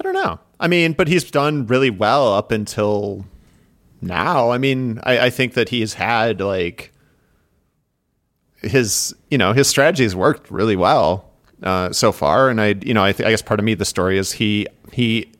[0.00, 0.40] I don't know.
[0.58, 3.26] I mean, but he's done really well up until
[4.00, 4.50] now.
[4.50, 6.92] I mean, I, I think that he's had like
[8.62, 11.33] his, you know, his strategy's worked really well
[11.64, 12.48] uh, so far.
[12.48, 14.66] And I, you know, I, th- I guess part of me the story is he
[14.92, 15.32] he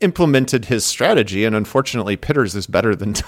[0.00, 3.14] implemented his strategy, and unfortunately, Pitters is better than.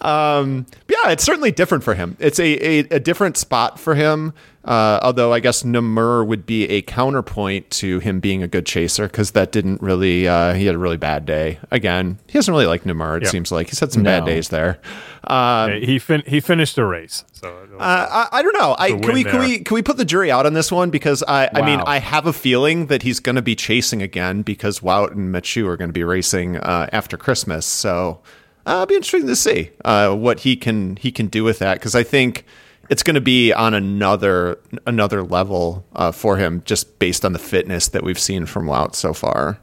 [0.00, 2.16] Um, yeah, it's certainly different for him.
[2.20, 4.34] It's a, a, a different spot for him.
[4.66, 9.06] Uh, although I guess Namur would be a counterpoint to him being a good chaser
[9.06, 10.26] because that didn't really.
[10.26, 11.60] Uh, he had a really bad day.
[11.70, 13.18] Again, he doesn't really like Namur.
[13.18, 13.28] It Yeah.
[13.30, 14.80] seems like he's had some bad days there.
[15.24, 17.24] Uh, he fin- he finished the race.
[17.32, 17.48] So
[17.78, 18.74] uh, I, I don't know.
[18.76, 21.22] I, can we can we can we put the jury out on this one because
[21.28, 24.80] I I mean I have a feeling that he's going to be chasing again because
[24.80, 27.66] Wout and Mathieu are going to be racing uh, after Christmas.
[27.66, 28.20] So
[28.66, 31.74] uh, it'll be interesting to see uh, what he can he can do with that
[31.74, 32.44] because I think
[32.88, 37.38] it's going to be on another another level uh, for him just based on the
[37.38, 39.58] fitness that we've seen from Wout so far.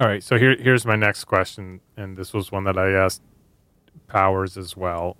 [0.00, 3.22] All right, so here here's my next question, and this was one that I asked
[4.06, 5.16] Powers as well.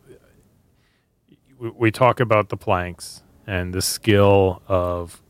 [1.59, 5.23] We, we talk about the planks and the skill of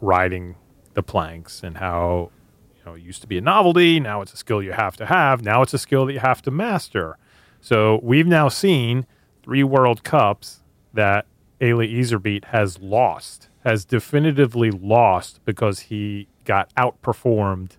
[0.00, 0.56] riding
[0.94, 2.30] the planks and how
[2.76, 5.06] you know it used to be a novelty, now it's a skill you have to
[5.06, 7.16] have, now it's a skill that you have to master.
[7.60, 9.06] So we've now seen
[9.42, 10.59] three World Cups
[10.92, 11.26] that
[11.62, 17.72] Eli Iserbyt has lost, has definitively lost because he got outperformed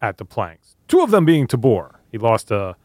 [0.00, 0.76] at the planks.
[0.88, 2.00] Two of them being Tabor.
[2.10, 2.76] He lost to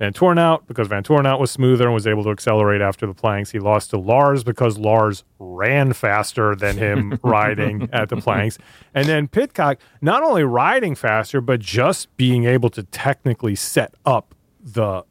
[0.00, 3.50] Vanthourenhout because Vanthourenhout was smoother and was able to accelerate after the planks.
[3.50, 8.58] He lost to Lars because Lars ran faster than him riding at the planks.
[8.94, 14.34] And then Pidcock, not only riding faster, but just being able to technically set up
[14.60, 15.02] the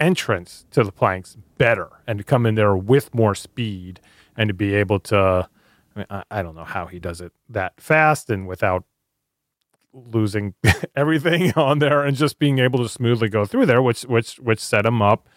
[0.00, 4.00] entrance to the planks better and to come in there with more speed
[4.36, 5.48] and to be able to.
[5.96, 8.84] I, mean, I, I don't know how he does it that fast and without
[9.92, 10.54] losing
[10.96, 14.60] everything on there and just being able to smoothly go through there, which which which
[14.60, 15.28] set him up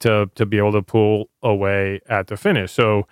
[0.00, 2.72] to to be able to pull away at the finish.
[2.72, 3.06] So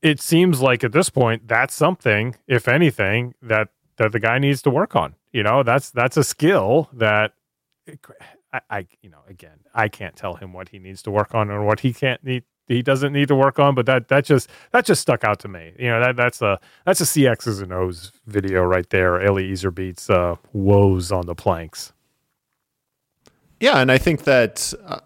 [0.00, 4.62] it seems like at this point that's something, if anything, that that the guy needs
[4.62, 5.14] to work on.
[5.32, 7.34] You know, that's that's a skill that
[8.70, 11.64] I, you know again I can't tell him what he needs to work on or
[11.64, 14.84] what he can't need he doesn't need to work on but that that just that
[14.86, 18.12] just stuck out to me you know that that's a that's a cx's and o's
[18.26, 21.92] video right there Eli Iserbyt's uh woes on the planks
[23.60, 25.00] Yeah, and I think that uh,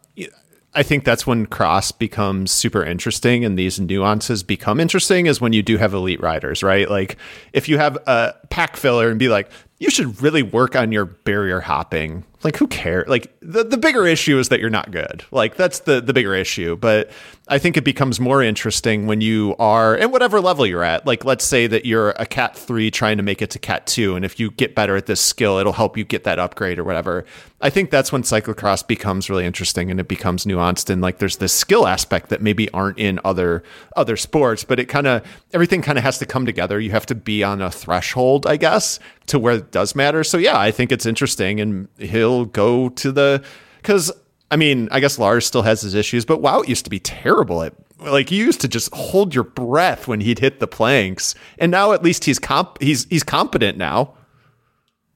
[0.74, 5.26] I think that's when cross becomes super interesting, and these nuances become interesting.
[5.26, 6.90] Is when you do have elite riders, right?
[6.90, 7.16] Like
[7.54, 11.04] if you have a pack filler and be like, you should really work on your
[11.04, 12.24] barrier hopping.
[12.42, 13.08] Like who cares?
[13.08, 15.24] Like the the bigger issue is that you're not good.
[15.30, 16.76] Like that's the the bigger issue.
[16.76, 17.10] But
[17.48, 21.06] I think it becomes more interesting when you are at whatever level you're at.
[21.06, 24.16] Like let's say that you're a cat three trying to make it to cat two,
[24.16, 26.84] and if you get better at this skill, it'll help you get that upgrade or
[26.84, 27.24] whatever.
[27.60, 31.38] I think that's when cyclocross becomes really interesting and it becomes nuanced and like there's
[31.38, 33.62] this skill aspect that maybe aren't in other
[33.96, 36.78] other sports, but it kind of everything kind of has to come together.
[36.78, 40.24] You have to be on a threshold, I guess, to where does matter.
[40.24, 43.44] So yeah, I think it's interesting and he'll go to the
[43.82, 44.10] cuz
[44.50, 47.62] I mean, I guess Lars still has his issues, but Wout used to be terrible
[47.62, 51.34] at like you used to just hold your breath when he'd hit the planks.
[51.58, 54.14] And now at least he's comp he's he's competent now.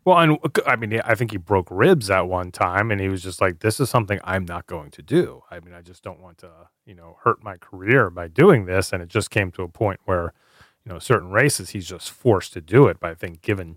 [0.05, 3.23] well and i mean i think he broke ribs at one time and he was
[3.23, 6.21] just like this is something i'm not going to do i mean i just don't
[6.21, 6.51] want to
[6.87, 10.01] you know hurt my career by doing this and it just came to a point
[10.07, 10.33] where
[10.85, 13.77] you know certain races he's just forced to do it but i think given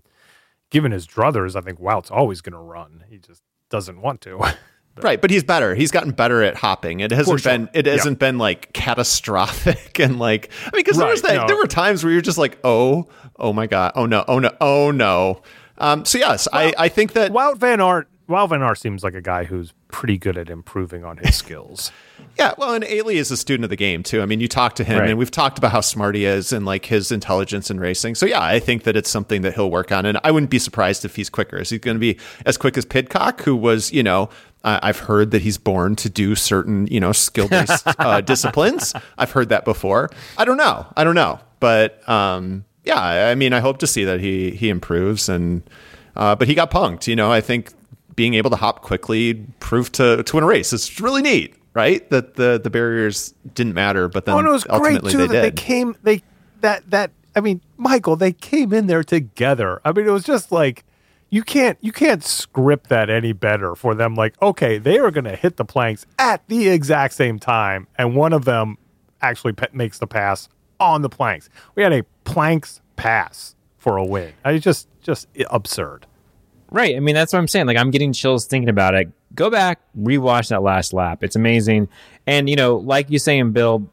[0.74, 4.42] given his druthers i think wout's always going to run he just doesn't want to
[5.02, 5.74] Right, but he's better.
[5.74, 7.00] He's gotten better at hopping.
[7.00, 7.52] It hasn't sure.
[7.52, 11.46] been it hasn't been like catastrophic and like I mean because there was that no.
[11.48, 14.52] there were times where you're just like oh oh my god oh no oh no
[14.60, 15.42] oh no.
[15.78, 19.20] Um, so yes, I I think that Wout Van Aert Wout Van seems like a
[19.20, 21.90] guy who's pretty good at improving on his skills.
[22.36, 24.20] Yeah, well, and Eli is a student of the game too.
[24.20, 25.10] I mean, you talk to him, Right.
[25.10, 28.16] and we've talked about how smart he is and like his intelligence in racing.
[28.16, 30.58] So yeah, I think that it's something that he'll work on, and I wouldn't be
[30.58, 31.58] surprised if he's quicker.
[31.58, 34.30] Is he going to be as quick as Pidcock, who was, you know,
[34.64, 38.94] I've heard that he's born to do certain, you know, skill based uh, disciplines.
[39.16, 40.10] I've heard that before.
[40.36, 40.86] I don't know.
[40.96, 44.70] I don't know, but um, yeah, I mean, I hope to see that he he
[44.70, 45.62] improves, and
[46.16, 47.06] uh, but he got punked.
[47.06, 47.72] You know, I think
[48.16, 50.72] being able to hop quickly proved to to win a race.
[50.72, 52.08] It's really neat, right?
[52.10, 55.26] That the the barriers didn't matter, but then Oh, it was great ultimately too they
[55.26, 55.42] that did.
[55.44, 55.96] they came.
[56.02, 56.22] They
[56.60, 59.80] that that I mean, Michael, they came in there together.
[59.84, 60.84] I mean, it was just like
[61.30, 64.14] you can't you can't script that any better for them.
[64.14, 68.14] Like, okay, they are going to hit the planks at the exact same time, and
[68.14, 68.78] one of them
[69.20, 70.48] actually pe- makes the pass
[70.78, 71.48] on the planks.
[71.74, 74.32] We had a planks pass for a win.
[74.44, 76.06] I just just absurd.
[76.74, 76.96] Right.
[76.96, 77.66] I mean, that's what I'm saying.
[77.66, 79.08] Like, I'm getting chills thinking about it.
[79.36, 81.22] Go back, rewatch that last lap.
[81.22, 81.88] It's amazing.
[82.26, 83.88] And, you know, like you saying, Bill,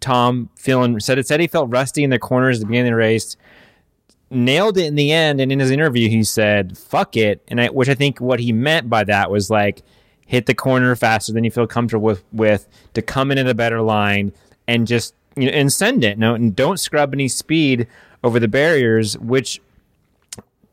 [0.00, 2.96] Tom feeling said it said he felt rusty in the corners at the beginning of
[2.96, 3.38] the race.
[4.30, 5.40] Nailed it in the end.
[5.40, 7.42] And in his interview, he said, fuck it.
[7.48, 9.80] And I, which I think what he meant by that was like,
[10.26, 13.54] hit the corner faster than you feel comfortable with, with to come in at a
[13.54, 14.34] better line
[14.68, 16.18] and just, you know, and send it.
[16.18, 17.86] No, and don't scrub any speed
[18.22, 19.62] over the barriers, which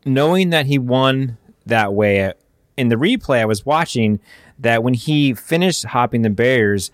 [0.05, 2.33] knowing that he won that way
[2.77, 4.19] in the replay I was watching
[4.59, 6.91] that when he finished hopping the barriers,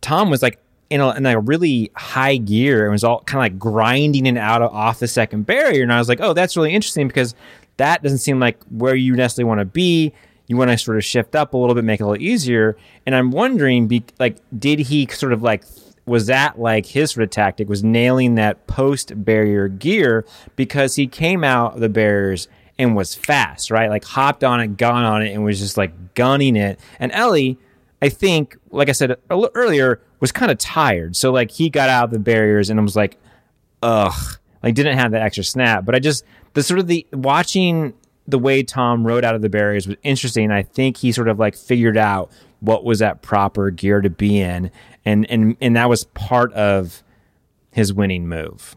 [0.00, 0.58] Tom was like
[0.90, 4.36] in a, in a really high gear and was all kind of like grinding it
[4.36, 5.82] out of, off the second barrier.
[5.82, 7.34] And I was like, oh, that's really interesting because
[7.76, 10.12] that doesn't seem like where you necessarily want to be.
[10.48, 12.76] You want to sort of shift up a little bit, make it a little easier.
[13.06, 15.62] And I'm wondering, be, like, did he sort of like
[16.10, 21.06] was that like his sort of tactic was nailing that post barrier gear because he
[21.06, 22.48] came out of the barriers
[22.80, 23.88] and was fast, right?
[23.88, 26.80] Like hopped on it, got on it, and was just like gunning it.
[26.98, 27.54] And Eli,
[28.02, 31.14] I think, like I said earlier, was kind of tired.
[31.14, 33.16] So like he got out of the barriers and was like,
[33.80, 35.84] ugh, like didn't have that extra snap.
[35.84, 37.94] But I just the sort of the watching
[38.30, 40.50] the way Tom rode out of the barriers was interesting.
[40.50, 44.40] I think he sort of like figured out what was that proper gear to be
[44.40, 44.70] in,
[45.04, 47.02] and and and that was part of
[47.72, 48.76] his winning move.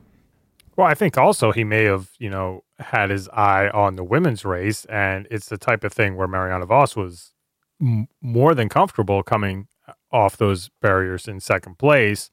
[0.75, 4.43] Well, I think also he may have, you know, had his eye on the women's
[4.43, 7.31] race, and it's the type of thing where Marianne Vos was
[7.79, 9.67] m- more than comfortable coming
[10.11, 12.31] off those barriers in second place,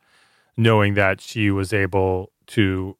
[0.56, 2.96] knowing that she was able to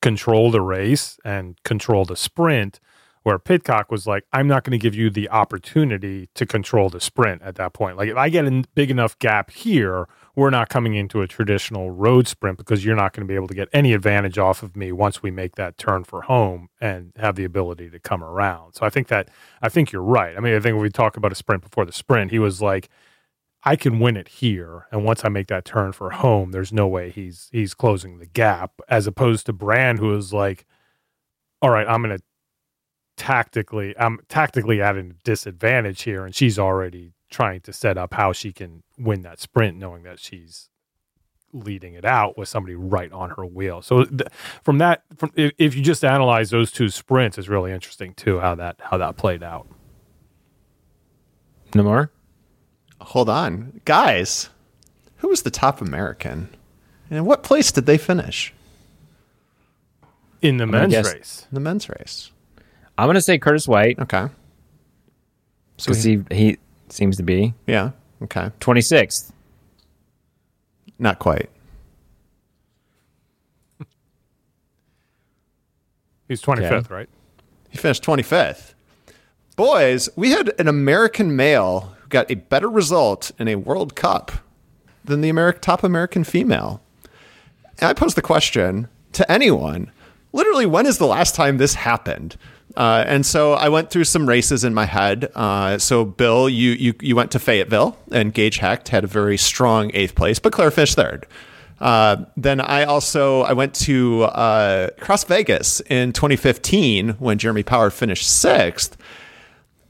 [0.00, 2.80] control the race and control the sprint.
[3.22, 7.00] Where Pidcock was like, I'm not going to give you the opportunity to control the
[7.00, 7.96] sprint at that point.
[7.96, 11.90] Like, if I get a big enough gap here, we're not coming into a traditional
[11.90, 14.76] road sprint because you're not going to be able to get any advantage off of
[14.76, 18.74] me once we make that turn for home and have the ability to come around.
[18.74, 19.28] So I think that
[19.60, 20.36] I think you're right.
[20.36, 22.60] I mean, I think when we talk about a sprint before the sprint, he was
[22.60, 22.88] like,
[23.64, 26.88] I can win it here, and once I make that turn for home, there's no
[26.88, 28.72] way he's he's closing the gap.
[28.88, 30.66] As opposed to Brand, who is like,
[31.60, 32.24] all right, I'm going to
[33.16, 38.32] tactically, I'm tactically at a disadvantage here, and she's already trying to set up how
[38.32, 40.68] she can win that sprint, knowing that she's
[41.54, 43.82] leading it out with somebody right on her wheel.
[43.82, 44.22] So th-
[44.62, 48.40] from that, from if, if you just analyze those two sprints, it's really interesting too
[48.40, 49.66] how that how that played out.
[51.74, 52.10] No more.
[53.00, 54.48] Hold on, guys.
[55.18, 56.48] Who was the top American?
[57.10, 58.52] And in what place did they finish
[60.40, 62.30] In the gonna men's guess- race, in the men's race?
[62.98, 64.28] I'm gonna say Curtis White Okay.
[65.78, 67.90] So because he he seems to be yeah.
[68.22, 68.50] Okay.
[68.60, 69.32] 26th.
[70.98, 71.50] Not quite.
[76.28, 76.94] he's 25th, Okay.
[76.94, 77.08] right?
[77.70, 78.74] He finished 25th.
[79.56, 84.30] Boys, we had an American male who got a better result in a World Cup
[85.04, 86.80] than the Ameri- top American female.
[87.80, 89.90] And I posed the question to anyone
[90.32, 92.36] literally, when is the last time this happened?
[92.76, 95.30] Uh, and so I went through some races in my head.
[95.34, 99.36] Uh, so, Bill, you, you, you went to Fayetteville, and Gage Hecht had a very
[99.36, 101.26] strong eighth place, but Claire finished third.
[101.80, 107.90] Uh, then I also I went to uh, Cross Vegas in 2015 when Jeremy Power
[107.90, 108.96] finished sixth.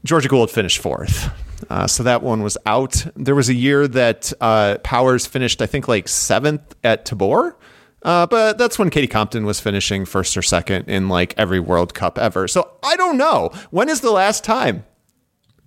[0.03, 1.29] Georgia Gould finished fourth.
[1.69, 3.05] Uh, so that one was out.
[3.15, 7.55] There was a year that uh, Powers finished, I think, like seventh at Tabor.
[8.03, 11.93] Uh, but that's when Katie Compton was finishing first or second in like every World
[11.93, 12.47] Cup ever.
[12.47, 13.51] So I don't know.
[13.71, 14.83] When is the last time?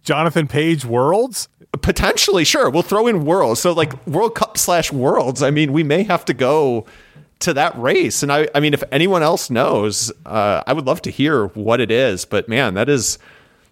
[0.03, 1.49] Jonathan Page Worlds.
[1.82, 2.70] Potentially, sure.
[2.70, 3.61] We'll throw in Worlds.
[3.61, 5.43] So like World Cup slash Worlds.
[5.43, 6.87] I mean, we may have to go
[7.41, 8.22] to that race.
[8.22, 11.80] And I, I mean, if anyone else knows, uh, I would love to hear what
[11.80, 12.24] it is.
[12.24, 13.18] But man, that is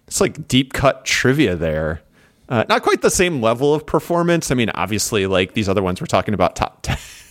[0.07, 2.01] it's like deep cut trivia there.
[2.47, 4.51] Uh, not quite the same level of performance.
[4.51, 7.24] I mean, obviously, like these other ones we're talking about top versus.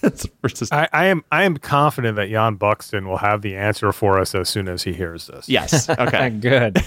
[0.73, 4.35] I, I am I am confident that Jan Buxton will have the answer for us
[4.35, 5.49] as soon as he hears this.
[5.49, 5.89] yes.
[5.89, 6.31] Okay.
[6.41, 6.83] Good.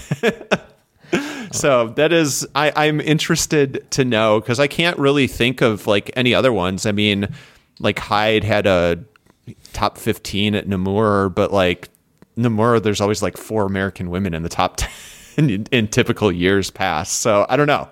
[1.52, 6.10] so that is I, I'm interested to know because I can't really think of like
[6.16, 6.86] any other ones.
[6.86, 7.28] I mean,
[7.78, 8.98] like Hyde had a
[9.72, 11.88] top 15 at Namur, but like
[12.36, 14.76] Namur, there's always like four American women in the top
[15.36, 17.20] 10 in, in typical years past.
[17.20, 17.88] So I don't know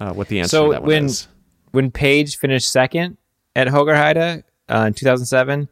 [0.00, 1.28] uh, what the answer So to that one when is.
[1.72, 3.16] when Page finished second
[3.58, 5.68] at Hoogerheide uh, in 2007,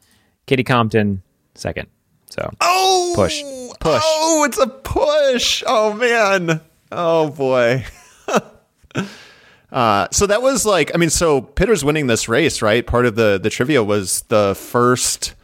[0.46, 1.22] Katie Compton
[1.54, 1.86] second.
[2.28, 3.42] So Oh, Push.
[3.78, 4.02] Push.
[4.04, 5.62] Oh, it's a push.
[5.66, 6.60] Oh man.
[6.90, 7.84] Oh boy.
[9.72, 12.84] uh, so that was like, I mean, so Pitter's winning this race, right?
[12.84, 15.34] Part of the the trivia was the first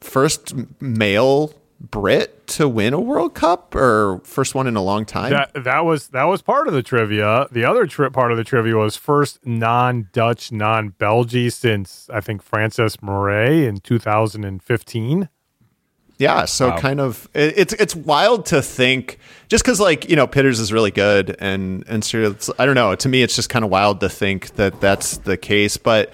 [0.00, 1.52] first male
[1.90, 5.30] Brit to win a World Cup, or first one in a long time.
[5.30, 7.46] That that was that was part of the trivia.
[7.50, 13.02] The other tri- part of the trivia was first non-Dutch, non-Belgy since I think Francis
[13.02, 15.28] Mourey in 2015.
[16.18, 19.18] Yeah, so kind of it, it's it's wild to think
[19.48, 22.76] just because like you know Pitters is really good and and so it's, I don't
[22.76, 26.12] know to me it's just kind of wild to think that that's the case, but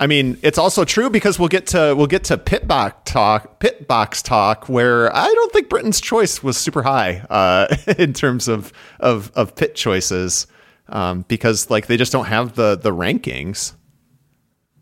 [0.00, 3.58] I mean it's also true because we'll get to we'll get to pit box talk
[3.58, 8.48] pit box talk where I don't think Britain's choice was super high uh, in terms
[8.48, 10.46] of of of pit choices
[10.88, 13.74] um, because like they just don't have the the rankings.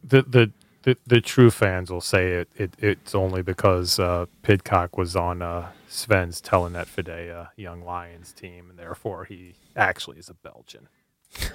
[0.03, 0.53] The the
[0.83, 5.41] the, the true fans will say it, it it's only because uh, Pidcock was on
[5.41, 10.89] uh, Sven's Telenet Fidea Young Lions team, and therefore he actually is a Belgian.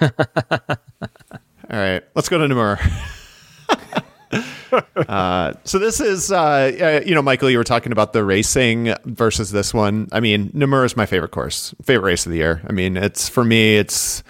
[0.02, 2.78] All right, let's go to Namur.
[5.08, 8.94] uh, so this is, uh, uh, you know, Michael, you were talking about the racing
[9.04, 10.08] versus this one.
[10.12, 12.62] I mean, Namur is my favorite course, favorite race of the year.
[12.68, 14.22] I mean, it's for me, it's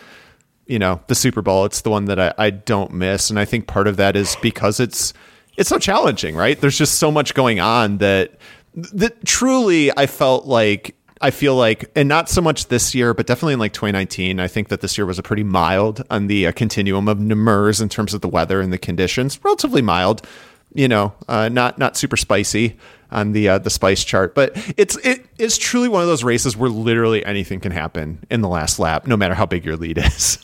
[0.67, 1.65] you know the Super Bowl.
[1.65, 4.37] It's the one that I, I don't miss, and I think part of that is
[4.41, 5.13] because it's
[5.57, 6.59] it's so challenging, right?
[6.61, 8.39] There's just so much going on that
[8.75, 13.27] that truly I felt like I feel like, and not so much this year, but
[13.27, 16.47] definitely in like 2019, I think that this year was a pretty mild on the
[16.47, 19.39] uh, continuum of Namurs in terms of the weather and the conditions.
[19.45, 20.27] Relatively mild,
[20.73, 22.79] you know, uh, not not super spicy
[23.11, 26.57] on the uh, the spice chart, but it's it is truly one of those races
[26.57, 29.99] where literally anything can happen in the last lap, no matter how big your lead
[30.05, 30.39] is.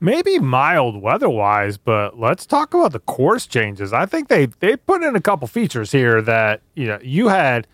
[0.00, 3.94] maybe mild weather-wise, but let's talk about the course changes.
[3.94, 7.66] I think they they put in a couple features here that you know you had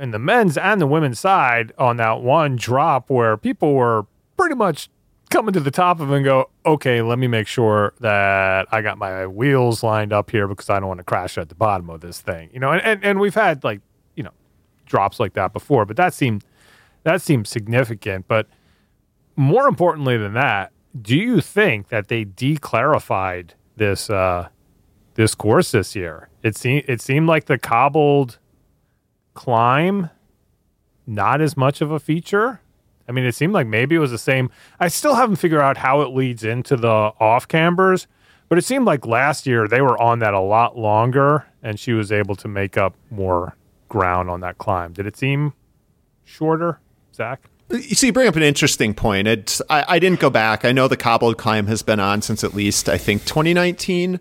[0.00, 4.54] in the men's and the women's side on that one drop where people were pretty
[4.54, 4.88] much
[5.30, 8.82] coming to the top of it and go, okay, let me make sure that I
[8.82, 11.88] got my wheels lined up here because I don't want to crash at the bottom
[11.88, 12.50] of this thing.
[12.52, 13.80] You know, and, and, and we've had like,
[14.16, 14.32] you know,
[14.86, 16.44] drops like that before, but that seemed
[17.04, 18.26] that seemed significant.
[18.28, 18.48] But
[19.36, 24.48] more importantly than that, do you think that they declarified this uh
[25.14, 26.28] this course this year?
[26.42, 28.38] It seemed it seemed like the cobbled
[29.40, 30.10] climb
[31.06, 32.60] not as much of a feature.
[33.08, 34.50] I mean, it seemed like maybe it was the same.
[34.78, 38.06] I still haven't figured out how it leads into the off cambers,
[38.50, 41.94] but it seemed like last year they were on that a lot longer and she
[41.94, 43.56] was able to make up more
[43.88, 44.92] ground on that climb.
[44.92, 45.54] Did it seem
[46.22, 46.78] shorter,
[47.14, 47.40] Zach?
[47.70, 49.26] You see, you bring up an interesting point.
[49.26, 50.66] It's I, I didn't go back.
[50.66, 54.20] I know the cobbled climb has been on since at least I think 2019.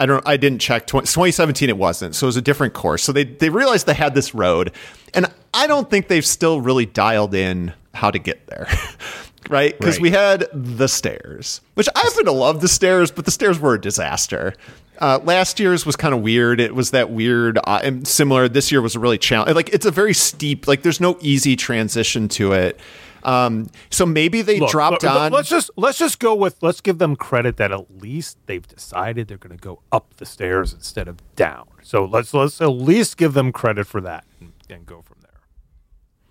[0.00, 0.26] I don't.
[0.26, 0.86] I didn't check.
[0.86, 2.14] 20, 2017 it wasn't.
[2.16, 3.02] So it was a different course.
[3.04, 4.72] So they they realized they had this road,
[5.14, 8.66] and I don't think they've still really dialed in how to get there.
[9.50, 9.78] right?
[9.78, 10.02] Because Right.
[10.02, 13.74] we had the stairs, which I happen to love the stairs, but the stairs were
[13.74, 14.54] a disaster.
[14.98, 16.60] Uh, last year's was kind of weird.
[16.60, 18.48] It was that weird uh, and similar.
[18.48, 19.54] This year was a really challenge.
[19.54, 20.68] Like it's a very steep.
[20.68, 22.78] Like there's no easy transition to it.
[23.22, 25.32] Um, so maybe they Look, dropped look, on.
[25.32, 29.28] Let's just let's just go with let's give them credit that at least they've decided
[29.28, 31.66] they're going to go up the stairs instead of down.
[31.82, 35.30] So let's let's at least give them credit for that and, and go from there.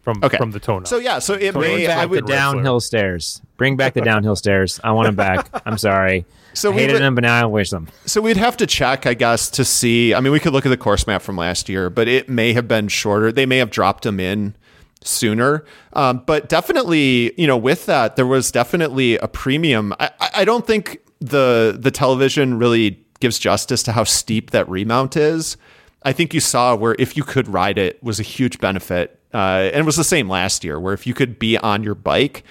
[0.01, 0.37] From Okay.
[0.37, 0.85] from the tone.
[0.85, 1.75] So yeah, so it Bring may.
[1.75, 2.15] Bring back I back the would.
[2.23, 2.35] Riddler.
[2.35, 3.41] downhill stairs.
[3.57, 4.79] Bring back the downhill stairs.
[4.83, 5.49] I want them back.
[5.65, 6.25] I'm sorry.
[6.53, 7.87] So I we hated would- them, but now I wish them.
[8.05, 10.13] So we'd have to check, I guess, to see.
[10.15, 12.53] I mean, we could look at the course map from last year, but it may
[12.53, 13.31] have been shorter.
[13.31, 14.55] They may have dropped them in
[15.03, 15.65] sooner.
[15.93, 19.93] Um, but definitely, you know, with that, there was definitely a premium.
[19.99, 25.17] I, I- don't think the the television really gives justice to how steep that remount
[25.17, 25.57] is.
[26.03, 29.69] I think you saw where if you could ride it was a huge benefit, uh,
[29.73, 30.79] and it was the same last year.
[30.79, 32.43] Where if you could be on your bike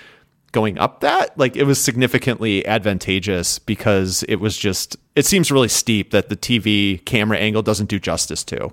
[0.53, 5.69] going up that like it was significantly advantageous because it was just it seems really
[5.69, 8.73] steep that the TV camera angle doesn't do justice to.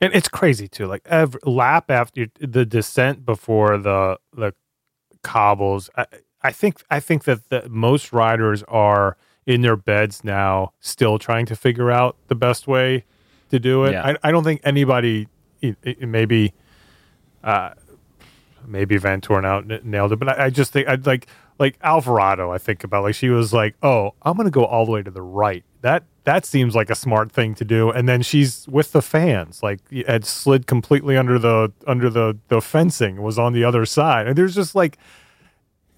[0.00, 0.86] And it's crazy too.
[0.86, 4.54] Like every lap after the descent before the the
[5.22, 5.90] cobbles.
[5.96, 6.06] I,
[6.42, 11.46] I think I think that the, most riders are in their beds now, still trying
[11.46, 13.04] to figure out the best way
[13.50, 13.92] to do it.
[13.92, 14.14] Yeah.
[14.22, 15.28] I, I don't think anybody,
[16.00, 16.54] maybe,
[17.42, 17.70] uh,
[18.66, 21.26] maybe Van Torn n- nailed it, but I, I just think I'd like
[21.58, 22.50] like Alvarado.
[22.52, 25.10] I think about like she was like, oh, I'm gonna go all the way to
[25.10, 25.64] the right.
[25.82, 27.90] That that seems like a smart thing to do.
[27.90, 32.60] And then she's with the fans, like had slid completely under the under the the
[32.60, 34.98] fencing, was on the other side, and there's just like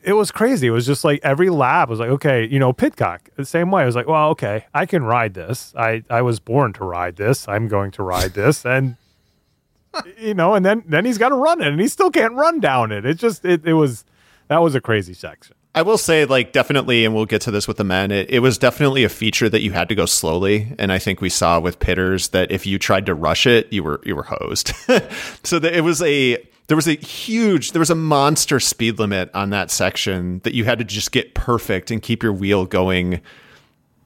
[0.02, 0.66] it was crazy.
[0.66, 3.82] It was just like every lap was like, okay, you know, Pidcock the same way.
[3.82, 5.72] I was like, well, okay, I can ride this.
[5.76, 7.48] I I was born to ride this.
[7.48, 8.96] I'm going to ride this, and
[10.18, 12.60] you know, and then then he's got to run it, and he still can't run
[12.60, 13.04] down it.
[13.04, 14.04] It just it it was
[14.48, 15.56] that was a crazy section.
[15.74, 18.10] I will say, like, definitely, and we'll get to this with the men.
[18.10, 21.22] It, it was definitely a feature that you had to go slowly, and I think
[21.22, 24.24] we saw with Pitters that if you tried to rush it, you were you were
[24.24, 24.72] hosed.
[25.42, 29.30] so that it was a there was a huge there was a monster speed limit
[29.34, 33.20] on that section that you had to just get perfect and keep your wheel going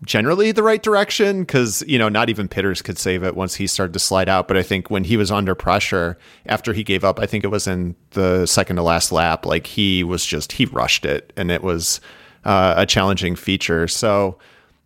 [0.04, 3.66] generally the right direction because you know not even Pitters could save it once he
[3.66, 4.48] started to slide out.
[4.48, 7.48] But I think when he was under pressure after he gave up, I think it
[7.48, 11.50] was in the second to last lap, like he was just he rushed it, and
[11.50, 12.00] it was
[12.44, 13.88] uh, a challenging feature.
[13.88, 14.38] So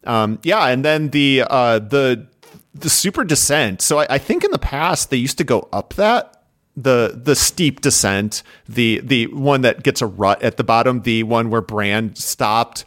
[0.04, 2.26] um, yeah, and then the uh, the
[2.74, 3.82] the super descent.
[3.82, 6.36] So I, I think in the past they used to go up that
[6.76, 11.22] the the steep descent, the the one that gets a rut at the bottom, the
[11.24, 12.84] one where Brand stopped,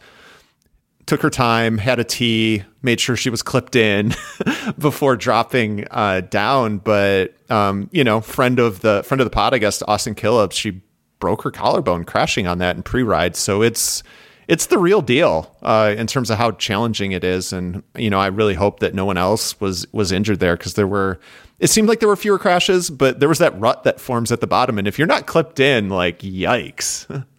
[1.05, 4.13] took her time, had a tea, made sure she was clipped in
[4.79, 6.77] before dropping uh, down.
[6.77, 10.53] But um, you know, friend of the friend of the pod, I guess, Austin Killips,
[10.53, 10.81] she
[11.19, 13.35] broke her collarbone crashing on that in pre-ride.
[13.35, 14.03] So it's
[14.47, 18.19] it's the real deal uh, in terms of how challenging it is, and you know,
[18.19, 21.19] I really hope that no one else was was injured there because there were.
[21.59, 24.41] It seemed like there were fewer crashes, but there was that rut that forms at
[24.41, 27.25] the bottom, and if you're not clipped in, like yikes.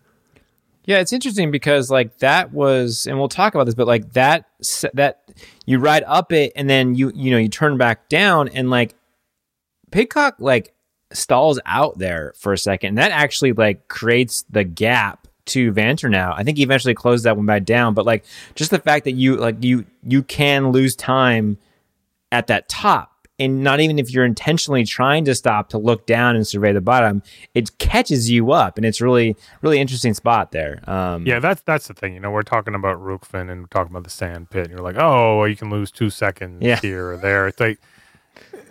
[0.86, 4.46] Yeah, it's interesting because like that was, and we'll talk about this, but like that
[4.92, 5.22] that
[5.66, 8.94] you ride up it and then you you know you turn back down and like
[9.90, 10.74] Pidcock like
[11.12, 12.90] stalls out there for a second.
[12.90, 16.34] And that actually like creates the gap to Vanthourenhout.
[16.36, 18.24] I think he eventually closed that one back down, but like
[18.54, 21.58] just the fact that you like you you can lose time
[22.32, 26.36] at that top and not even if you're intentionally trying to stop to look down
[26.36, 27.22] and survey the bottom,
[27.54, 30.80] it catches you up, and it's really really interesting spot there.
[30.88, 32.14] Um, Yeah, that's that's the thing.
[32.14, 34.64] You know, we're talking about Rucphen and we're talking about the sand pit.
[34.66, 36.78] And you're like, oh, well, you can lose two seconds Yeah.
[36.80, 37.48] here or there.
[37.48, 37.78] It's like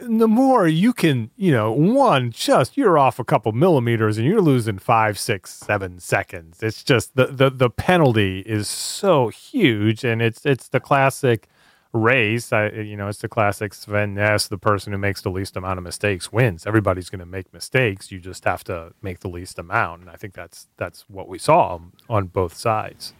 [0.02, 4.42] the more you can, you know, one just you're off a couple millimeters and you're
[4.42, 6.62] losing five, six, seven seconds.
[6.62, 11.48] It's just the the the penalty is so huge, and it's it's the classic
[11.94, 12.52] race.
[12.52, 15.78] I, you know, it's the classic Sven Nys, the person who makes the least amount
[15.78, 16.66] of mistakes wins.
[16.66, 18.12] Everybody's going to make mistakes.
[18.12, 21.38] You just have to make the least amount, and I think that's that's what we
[21.38, 21.80] saw
[22.10, 23.14] on both sides.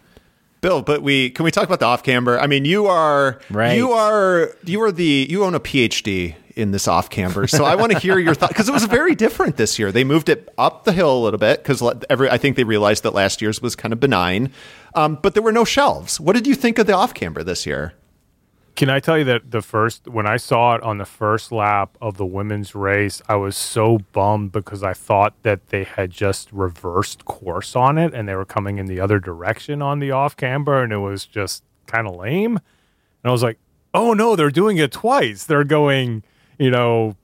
[0.60, 2.38] Bill, but we can we talk about the off camber?
[2.40, 3.76] I mean, you are Right.
[3.76, 7.74] you are you are the you own a PhD in this off camber, so I
[7.74, 9.92] want to hear your thought because it was very different this year.
[9.92, 13.02] They moved it up the hill a little bit because every I think they realized
[13.02, 14.52] that last year's was kind of benign,
[14.94, 16.18] um, but there were no shelves.
[16.18, 17.92] What did you think of the off camber this year?
[18.76, 21.96] Can I tell you that the first when I saw it on the first lap
[22.00, 26.50] of the women's race, I was so bummed because I thought that they had just
[26.50, 30.36] reversed course on it and they were coming in the other direction on the off
[30.36, 32.56] camber and it was just kind of lame.
[32.56, 32.62] And
[33.24, 33.58] I was like,
[33.92, 35.44] "Oh no, they're doing it twice.
[35.44, 36.24] They're going,
[36.58, 37.16] you know,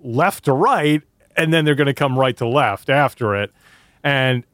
[0.00, 1.02] left to right
[1.34, 3.52] and then they're going to come right to left after it."
[4.04, 4.44] And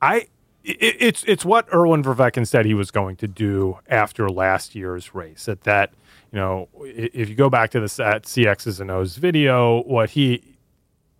[0.00, 0.26] I
[0.64, 5.14] it, it's it's what Erwin Vervecken said he was going to do after last year's
[5.14, 5.48] race.
[5.48, 5.92] At that,
[6.32, 10.56] you know, if you go back to this at CX's and O's video, what he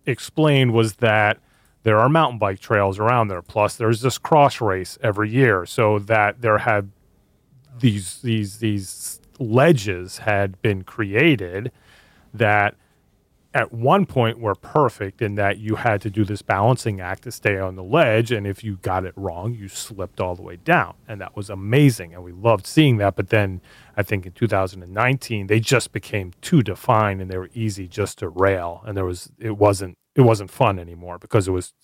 [0.06, 1.38] explained was that
[1.82, 3.42] there are mountain bike trails around there.
[3.42, 6.90] Plus, there's this cross race every year, so that there had
[7.78, 11.72] these these these ledges had been created
[12.32, 12.76] that
[13.54, 17.30] at one point were perfect in that you had to do this balancing act to
[17.30, 20.56] stay on the ledge and if you got it wrong you slipped all the way
[20.56, 23.60] down and that was amazing and we loved seeing that but then
[23.96, 28.28] i think in 2019 they just became too defined and they were easy just to
[28.28, 31.74] rail and there was it wasn't it wasn't fun anymore because it was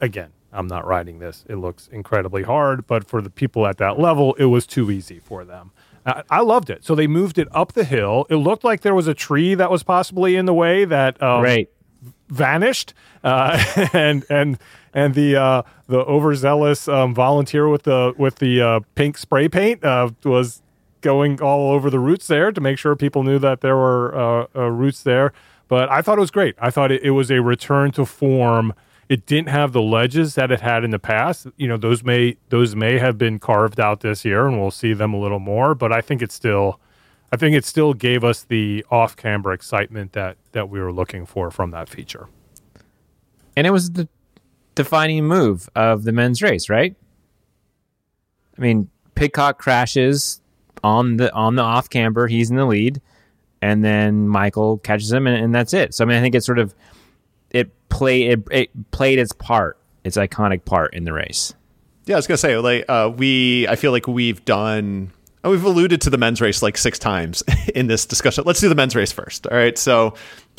[0.00, 3.98] again i'm not riding this it looks incredibly hard but for the people at that
[3.98, 5.72] level it was too easy for them
[6.06, 8.94] I, I loved it so they moved it up the hill it looked like there
[8.94, 11.68] was a tree that was possibly in the way that um, Right.
[12.28, 12.94] vanished
[13.24, 14.58] uh, and and
[14.94, 19.84] and the uh, the overzealous um, volunteer with the with the uh, pink spray paint
[19.84, 20.62] uh, was
[21.00, 24.46] going all over the roots there to make sure people knew that there were uh,
[24.56, 25.32] uh, routes there.
[25.68, 26.56] But I thought it was great.
[26.58, 28.74] I thought it, it was a return to form
[29.10, 31.48] it didn't have the ledges that it had in the past.
[31.56, 34.92] You know, those may those may have been carved out this year, and we'll see
[34.92, 35.74] them a little more.
[35.74, 36.78] But I think it still,
[37.32, 41.26] I think it still gave us the off camber excitement that that we were looking
[41.26, 42.28] for from that feature.
[43.56, 44.08] And it was the
[44.76, 46.94] defining move of the men's race, right?
[48.56, 50.40] I mean, Pidcock crashes
[50.84, 52.28] on the on the off camber.
[52.28, 53.00] He's in the lead,
[53.60, 55.94] and then Michael catches him, and, and that's it.
[55.94, 56.76] So I mean, I think it sort of
[57.50, 61.54] it played it, it played its part, its iconic part in the race.
[62.06, 63.68] Yeah, I was gonna say like uh, we.
[63.68, 65.12] I feel like we've done.
[65.44, 67.42] uh, We've alluded to the men's race like six times
[67.74, 68.44] in this discussion.
[68.46, 69.46] Let's do the men's race first.
[69.46, 69.76] All right.
[69.78, 70.14] So,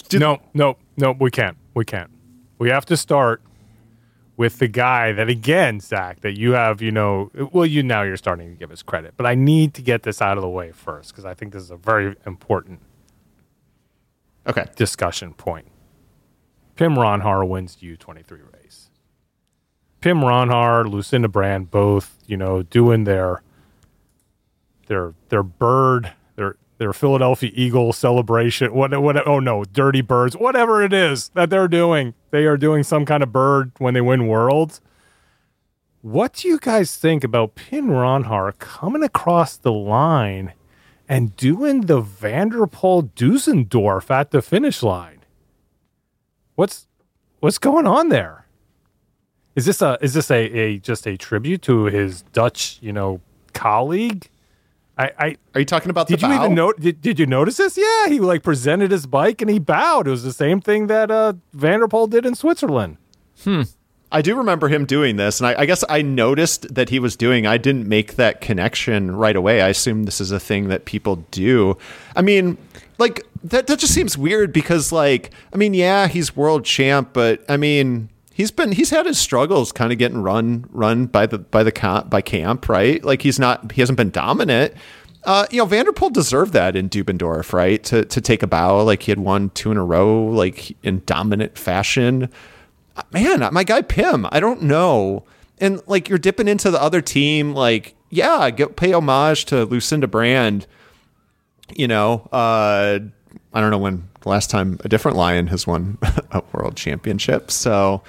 [0.09, 1.57] do, No, no, no, we can't.
[1.73, 2.09] We can't.
[2.57, 3.41] We have to start
[4.37, 8.17] with the guy that again, Zach, that you have, you know, well, you now you're
[8.17, 10.71] starting to give us credit, but I need to get this out of the way
[10.71, 12.79] first because I think this is a very important
[14.47, 14.65] okay.
[14.75, 15.67] discussion point.
[16.75, 18.89] Pim Ronhaar wins the U23 race.
[20.01, 23.43] Pim Ronhaar, Lucinda Brand, both, you know, doing their
[24.87, 28.73] their their bird, their their Philadelphia Eagle celebration.
[28.73, 32.15] What what oh no, Dirty Birds, whatever it is that they're doing.
[32.31, 34.81] They are doing some kind of bird when they win worlds.
[36.01, 40.53] What do you guys think about Pim Ronhaar coming across the line
[41.07, 45.20] and doing the Vanderpool Dübendorf at the finish line?
[46.55, 46.87] What's
[47.39, 48.45] what's going on there?
[49.55, 53.21] Is this a is this a, a just a tribute to his Dutch, you know,
[53.53, 54.29] colleague?
[54.97, 56.43] I, I Are you talking about did the you bow?
[56.43, 57.77] even know did, did you notice this?
[57.77, 60.07] Yeah, he like presented his bike and he bowed.
[60.07, 62.97] It was the same thing that uh Van der Poel did in Switzerland.
[63.43, 63.63] Hmm.
[64.13, 67.15] I do remember him doing this, and I, I guess I noticed that he was
[67.15, 67.47] doing.
[67.47, 69.61] I didn't make that connection right away.
[69.61, 71.77] I assume this is a thing that people do.
[72.13, 72.57] I mean,
[73.01, 73.67] like that.
[73.67, 78.09] That just seems weird because, like, I mean, yeah, he's world champ, but I mean,
[78.33, 81.71] he's been he's had his struggles, kind of getting run run by the by the
[81.71, 83.03] camp by camp, right?
[83.03, 84.73] Like he's not he hasn't been dominant.
[85.23, 87.83] Uh, you know, Van der Poel deserved that in Dubendorf, right?
[87.83, 91.03] To to take a bow, like he had won two in a row, like in
[91.05, 92.29] dominant fashion
[93.11, 95.23] man, my guy Pim, I don't know.
[95.59, 100.07] And like you're dipping into the other team, like, yeah, get pay homage to Lucinda
[100.07, 100.67] Brand.
[101.75, 102.99] You know, uh
[103.53, 105.97] I don't know when the last time a different lion has won
[106.31, 107.51] a world championship.
[107.51, 108.01] So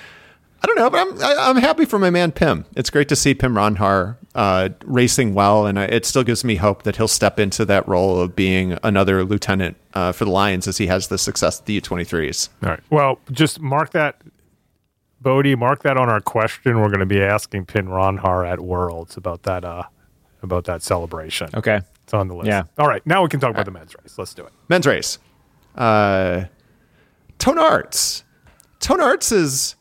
[0.63, 2.65] I don't know, but I'm I, I'm happy for my man Pim.
[2.77, 6.57] It's great to see Pim Ronhaar uh, racing well, and I, it still gives me
[6.57, 10.69] hope that he'll step into that role of being another lieutenant uh, for the Lions
[10.69, 12.49] as he has the success at the U23s.
[12.63, 12.81] All right.
[12.91, 14.23] Well, just mark that,
[15.21, 15.57] Bodie.
[15.57, 16.81] Mark that on our question.
[16.81, 19.65] We're going to be asking Pim Ronhaar at Worlds about that.
[19.65, 19.83] Uh,
[20.43, 21.49] about that celebration.
[21.55, 21.81] Okay.
[22.13, 22.49] It's on the list.
[22.49, 22.65] Yeah.
[22.79, 23.05] All right.
[23.07, 24.19] Now we can talk about the men's race.
[24.19, 24.53] Let's do it.
[24.69, 25.19] men's race.
[25.75, 26.45] Uh,
[27.39, 28.23] Toon Aerts.
[28.81, 29.77] Toon Aerts is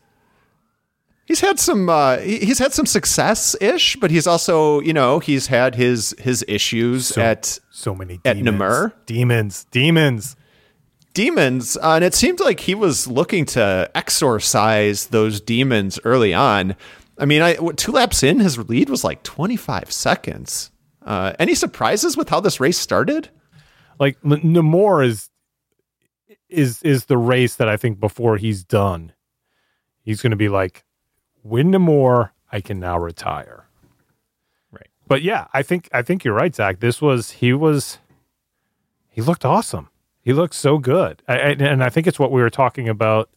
[1.25, 5.47] he's had some uh, he's had some success ish, but he's also you know he's
[5.47, 8.45] had his his issues at So many At demons.
[8.45, 8.93] Namur?
[9.05, 9.65] Demons.
[9.71, 10.35] Demons.
[11.13, 16.77] demons, uh, and it seemed like he was looking to exorcise those demons early on.
[17.17, 20.70] I mean, I two laps in, his lead was like twenty five seconds.
[21.03, 23.29] Uh, any surprises with how this race started?
[23.99, 25.29] Like N- Namur is
[26.49, 29.13] is is the race that I think before he's done,
[30.03, 30.83] he's going to be like,
[31.43, 33.67] win Namur, I can now retire.
[34.71, 34.89] Right.
[35.07, 36.79] But yeah, I think I think you're right, Zach.
[36.79, 37.99] This was he was
[39.09, 39.89] he looked awesome.
[40.23, 43.29] He looked so good, I, I, and I think it's what we were talking about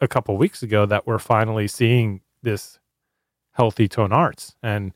[0.00, 2.78] a couple weeks ago that we're finally seeing this
[3.52, 4.92] healthy Toon Aerts, and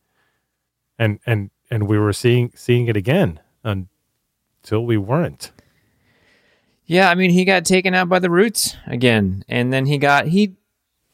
[0.99, 5.51] and and and we were seeing seeing it again until we weren't.
[6.87, 10.29] Yeah, I mean, he got taken out by the roots again, and then he got
[10.29, 10.55] he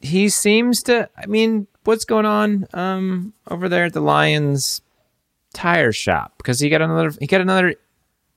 [0.00, 1.08] he seems to.
[1.16, 4.82] I mean, what's going on um over there at the Lions
[5.54, 6.34] tire shop?
[6.36, 7.74] Because he got another he got another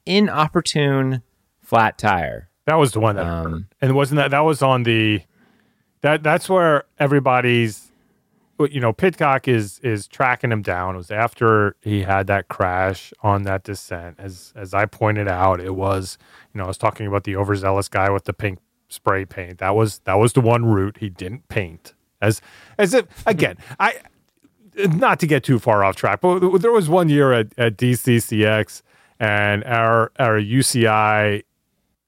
[0.06, 1.22] inopportune
[1.62, 2.50] flat tire.
[2.66, 3.68] That was the one that Um.
[3.82, 5.22] And wasn't that that was on the
[6.02, 7.92] that that's where everybody's
[8.60, 10.96] you know, Pidcock is is tracking him down.
[10.96, 14.16] It was after he had that crash on that descent.
[14.20, 16.18] As as I pointed out, it was,
[16.54, 19.58] you know, I was talking about the overzealous guy with the pink spray paint.
[19.60, 21.94] That was that was the one route he didn't paint.
[22.22, 22.42] As
[22.78, 23.96] as if again, I
[24.78, 28.82] not to get too far off track, but there was one year at, at DCCX
[29.20, 31.44] and our our UCI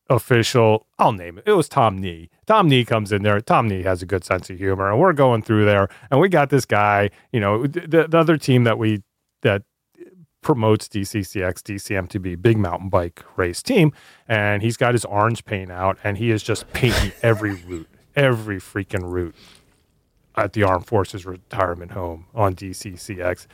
[0.10, 1.44] official, I'll name it.
[1.48, 2.30] It was Tom Nee.
[2.46, 3.40] Tom Nee comes in there.
[3.42, 6.30] Tom Nee has a good sense of humor, and we're going through there, and we
[6.30, 7.10] got this guy.
[7.32, 9.04] You know, the, the other team that we
[9.42, 9.64] that
[10.42, 13.92] promotes DCCX, DCM to be big mountain bike race team,
[14.28, 18.58] and he's got his orange paint out, and he is just painting every route, every
[18.60, 19.36] freaking route.
[20.38, 23.48] at the Armed Forces Retirement Home on DCCX,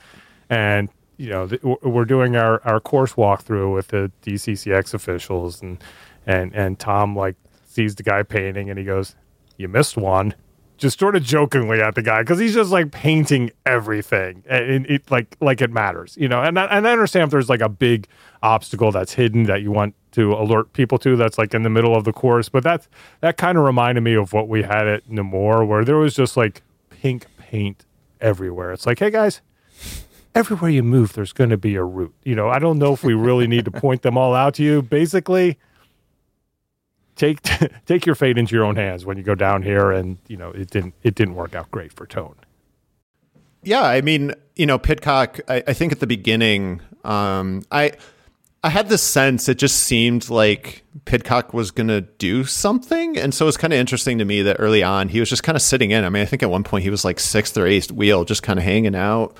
[0.49, 1.49] and you know
[1.81, 5.77] we're doing our, our course walkthrough with the DCCX officials, and
[6.25, 9.15] and and Tom like sees the guy painting, and he goes,
[9.57, 10.35] "You missed one."
[10.75, 15.09] Just sort of jokingly at the guy because he's just like painting everything, and it
[15.09, 16.41] like like it matters, you know.
[16.41, 18.07] And I, and I understand if there's like a big
[18.41, 21.95] obstacle that's hidden that you want to alert people to that's like in the middle
[21.95, 22.49] of the course.
[22.49, 22.89] But that's
[23.21, 26.35] that kind of reminded me of what we had at Namur, where there was just
[26.35, 27.85] like pink paint
[28.19, 28.71] everywhere.
[28.71, 29.41] It's like, hey guys,
[30.35, 32.13] everywhere you move, there's going to be a route.
[32.23, 34.63] You know, I don't know if we really need to point them all out to
[34.63, 34.81] you.
[34.81, 35.59] Basically,
[37.15, 37.41] take
[37.85, 39.91] take your fate into your own hands when you go down here.
[39.91, 42.35] And you know, it didn't it didn't work out great for Toon.
[43.63, 47.93] Yeah, I mean, you know, Pidcock I, I think at the beginning, um, I
[48.63, 53.17] I had this sense it just seemed like Pidcock was going to do something.
[53.17, 55.43] And so it was kind of interesting to me that early on he was just
[55.43, 56.05] kind of sitting in.
[56.05, 58.41] I mean, I think at one point he was like sixth or eighth wheel, just
[58.41, 59.35] kind of hanging out.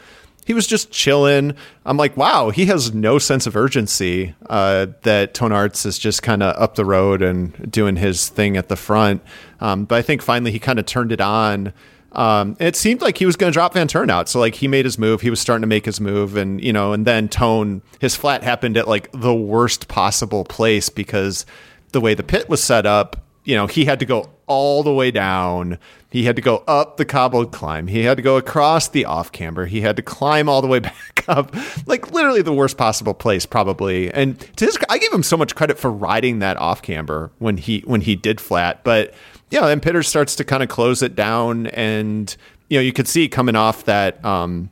[0.45, 1.55] He was just chilling.
[1.85, 6.23] I'm like, wow, he has no sense of urgency uh, that Toon Aerts is just
[6.23, 9.21] kind of up the road and doing his thing at the front.
[9.59, 11.73] Um, but I think finally he kind of turned it on
[12.13, 14.27] um, it seemed like he was going to drop Vanthourenhout.
[14.27, 16.71] So like he made his move, he was starting to make his move, and you
[16.71, 21.45] know, and then Tone his flat happened at like the worst possible place because
[21.91, 24.93] the way the pit was set up, you know, he had to go all the
[24.93, 25.77] way down.
[26.09, 27.87] He had to go up the cobbled climb.
[27.87, 29.65] He had to go across the off camber.
[29.65, 31.55] He had to climb all the way back up.
[31.87, 34.13] Like literally the worst possible place, probably.
[34.13, 37.57] And to his, I gave him so much credit for riding that off camber when
[37.57, 39.13] he when he did flat, but
[39.53, 42.35] yeah, and Pitters starts to kind of close it down, and
[42.69, 44.71] you know you could see coming off that um,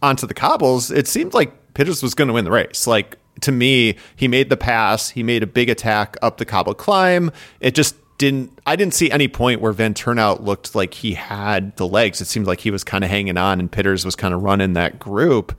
[0.00, 2.86] onto the cobbles, it seemed like Pitters was going to win the race.
[2.86, 6.74] Like to me, he made the pass, he made a big attack up the cobble
[6.74, 7.30] climb.
[7.60, 8.58] It just didn't.
[8.66, 12.20] I didn't see any point where Vanthourenhout looked like he had the legs.
[12.20, 14.72] It seemed like he was kind of hanging on, and Pitters was kind of running
[14.72, 15.58] that group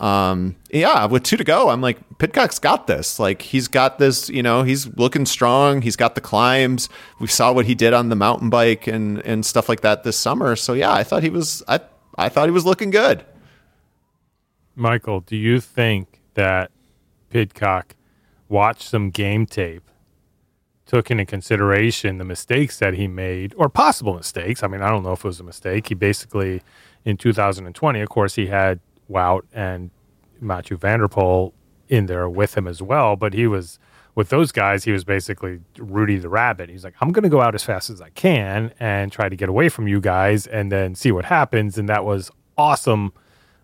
[0.00, 3.18] um, yeah, with two to go, I'm like, Pidcock's got this.
[3.18, 5.82] Like, he's got this, you know, he's looking strong.
[5.82, 6.88] He's got the climbs.
[7.20, 10.16] We saw what he did on the mountain bike and, and stuff like that this
[10.16, 10.56] summer.
[10.56, 11.80] So, yeah, I thought he was, I,
[12.16, 13.24] I thought he was looking good.
[14.74, 16.70] Michael, do you think that
[17.30, 17.94] Pidcock
[18.48, 19.88] watched some game tape,
[20.84, 24.62] took into consideration the mistakes that he made, or possible mistakes?
[24.62, 25.88] I mean, I don't know if it was a mistake.
[25.88, 26.62] He basically,
[27.04, 29.90] in 2020, of course, he had Wout and
[30.40, 31.52] Mathieu Van der Poel
[31.88, 33.16] in there with him as well.
[33.16, 33.78] But he was
[34.14, 36.68] with those guys, he was basically Rudy the Rabbit.
[36.68, 39.36] He's like, I'm going to go out as fast as I can and try to
[39.36, 41.78] get away from you guys and then see what happens.
[41.78, 43.12] And that was awesome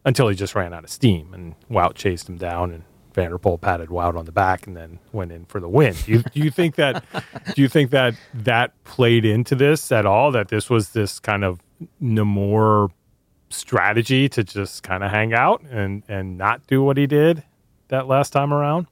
[0.04, 2.84] until he just ran out of steam and Wout chased him down and
[3.16, 5.94] van der Poel patted Wout on the back and then went in for the win.
[6.04, 7.02] Do you, do you think that
[7.54, 10.30] do you think that that played into this at all?
[10.30, 11.58] That this was this kind of
[11.98, 12.88] Namur
[13.48, 17.42] strategy to just kind of hang out and and not do what he did
[17.88, 18.86] that last time around?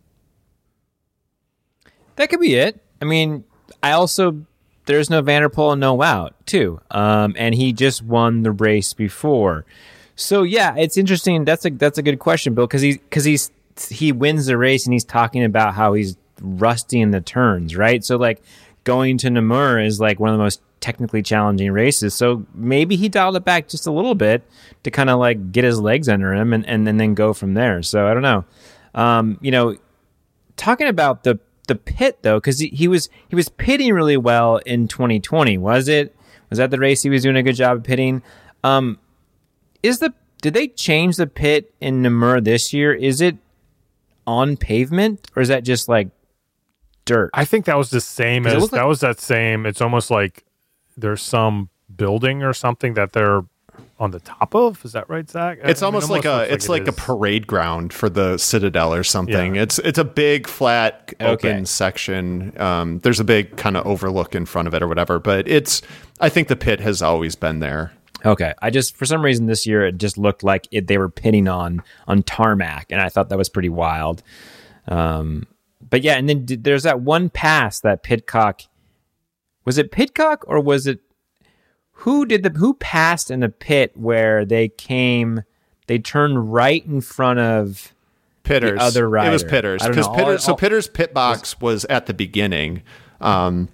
[2.16, 2.82] That could be it.
[3.02, 3.44] I mean,
[3.82, 4.46] I also
[4.86, 8.52] there's no Van der Poel and no out too, um, and he just won the
[8.52, 9.66] race before.
[10.16, 11.44] So yeah, it's interesting.
[11.44, 13.50] That's a that's a good question, Bill, because he because he's
[13.88, 18.04] he wins the race and he's talking about how he's rusty in the turns, right?
[18.04, 18.42] So like
[18.84, 22.14] going to Namur is like one of the most technically challenging races.
[22.14, 24.42] So maybe he dialed it back just a little bit
[24.82, 27.54] to kind of like get his legs under him and, and, and then go from
[27.54, 27.82] there.
[27.82, 28.44] So I don't know.
[28.94, 29.76] Um, you know,
[30.56, 34.58] talking about the the pit though, because he, he was he was pitting really well
[34.58, 35.56] in 2020.
[35.58, 36.14] Was it?
[36.50, 38.22] Was that the race he was doing a good job of pitting?
[38.62, 38.98] Um,
[39.82, 40.12] is the
[40.42, 42.92] did they change the pit in Namur this year?
[42.92, 43.38] Is it
[44.26, 46.08] on pavement or is that just like
[47.04, 47.30] dirt?
[47.34, 49.66] I think that was the same as like, that was that same.
[49.66, 50.44] It's almost like
[50.96, 53.42] there's some building or something that they're
[53.98, 54.84] on the top of.
[54.84, 55.58] Is that right, Zach?
[55.62, 58.94] It's I mean, almost, like a it's like, like a parade ground for the Citadel
[58.94, 59.54] or something.
[59.54, 59.62] Yeah.
[59.62, 61.64] It's it's a big flat open okay.
[61.64, 62.60] section.
[62.60, 65.18] Um, there's a big kind of overlook in front of it or whatever.
[65.18, 65.82] But it's
[66.20, 67.92] I think the pit has always been there.
[68.24, 71.10] Okay, I just for some reason this year it just looked like it, they were
[71.10, 74.22] pitting on on tarmac, and I thought that was pretty wild.
[74.88, 75.46] Um,
[75.88, 78.62] but yeah, and then there's that one pass that Pidcock
[79.64, 81.00] was it Pidcock or was it
[81.98, 85.42] who did the who passed in the pit where they came
[85.86, 87.94] they turned right in front of
[88.44, 88.78] Pitters.
[88.78, 89.30] The other rider.
[89.30, 90.44] It was Pitters because Pitters.
[90.44, 92.82] so Pitters pit box was, was at the beginning.
[93.20, 93.70] Um,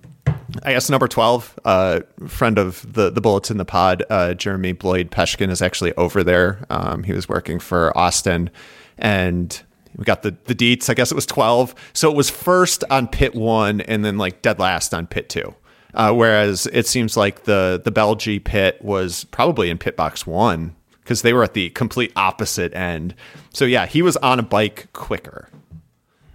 [0.63, 4.73] I guess number twelve, uh, friend of the the bullets in the pod, uh, Jeremy
[4.73, 6.65] Bloyd Peshkin is actually over there.
[6.71, 8.51] Um, he was working for Austin,
[8.99, 9.63] and
[9.97, 10.91] we got the the deets.
[10.91, 11.75] I guess it was twelve.
[11.93, 15.55] So it was first on pit one, and then like dead last on pit two.
[15.95, 20.75] Uh, whereas it seems like the the Belgy pit was probably in pit box one
[21.03, 23.15] because they were at the complete opposite end.
[23.53, 25.49] So yeah, he was on a bike quicker.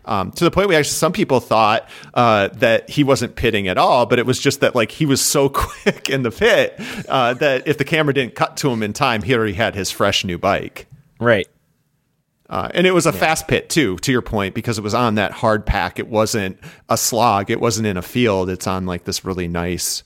[0.06, 3.78] Um, to the point where actually some people thought uh, that he wasn't pitting at
[3.78, 6.80] all, but it was just that like he was so quick in the pit
[7.10, 9.92] uh, that if the camera didn't cut to him in time, he already had his
[9.92, 10.88] fresh new bike.
[11.20, 11.48] Right.
[12.50, 13.20] Uh, and it was a yeah.
[13.20, 15.98] fast pit too, to your point, because it was on that hard pack.
[15.98, 17.50] It wasn't a slog.
[17.50, 18.50] It wasn't in a field.
[18.50, 20.04] It's on like this really nice,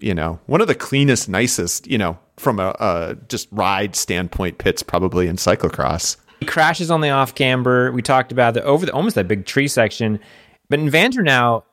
[0.00, 4.58] you know, one of the cleanest, nicest, you know, from a, a just ride standpoint
[4.58, 6.16] pits probably in cyclocross.
[6.40, 7.90] He crashes on the off camber.
[7.92, 10.20] We talked about the over the almost that big tree section,
[10.68, 11.64] but in Vanthourenhout,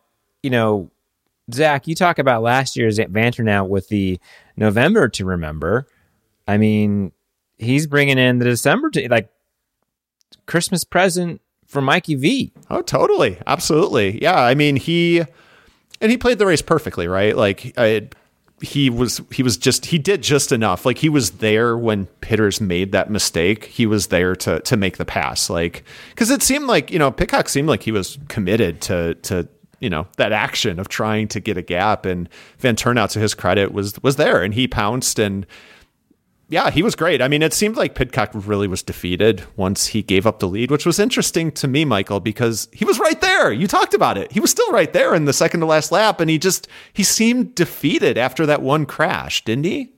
[0.41, 0.89] you know,
[1.53, 4.19] Zach, you talk about last year's Vanthourenhout with the
[4.55, 5.87] November to remember.
[6.47, 7.11] I mean,
[7.57, 9.29] he's bringing in the December to like
[10.45, 12.53] Christmas present for Mikey V.
[12.69, 14.39] Oh, totally, absolutely, yeah.
[14.39, 15.23] I mean, he
[15.99, 17.35] and he played the race perfectly, right?
[17.35, 18.09] Like, I,
[18.63, 20.85] he was he was just he did just enough.
[20.85, 23.65] Like he was there when Pitters made that mistake.
[23.65, 25.49] He was there to to make the pass.
[25.49, 29.49] Like because it seemed like you know Pidcock seemed like he was committed to to
[29.81, 32.05] you know that action of trying to get a gap.
[32.05, 32.29] And
[32.61, 35.45] Vanthourenhout, to his credit, was was there and he pounced and
[36.49, 37.21] yeah, he was great.
[37.21, 40.71] I mean, it seemed like Pidcock really was defeated once he gave up the lead,
[40.71, 43.51] which was interesting to me, Michael, because he was right there.
[43.51, 44.31] You talked about it.
[44.31, 47.03] He was still right there in the second to last lap, and he just he
[47.03, 49.93] seemed defeated after that one crash, didn't he?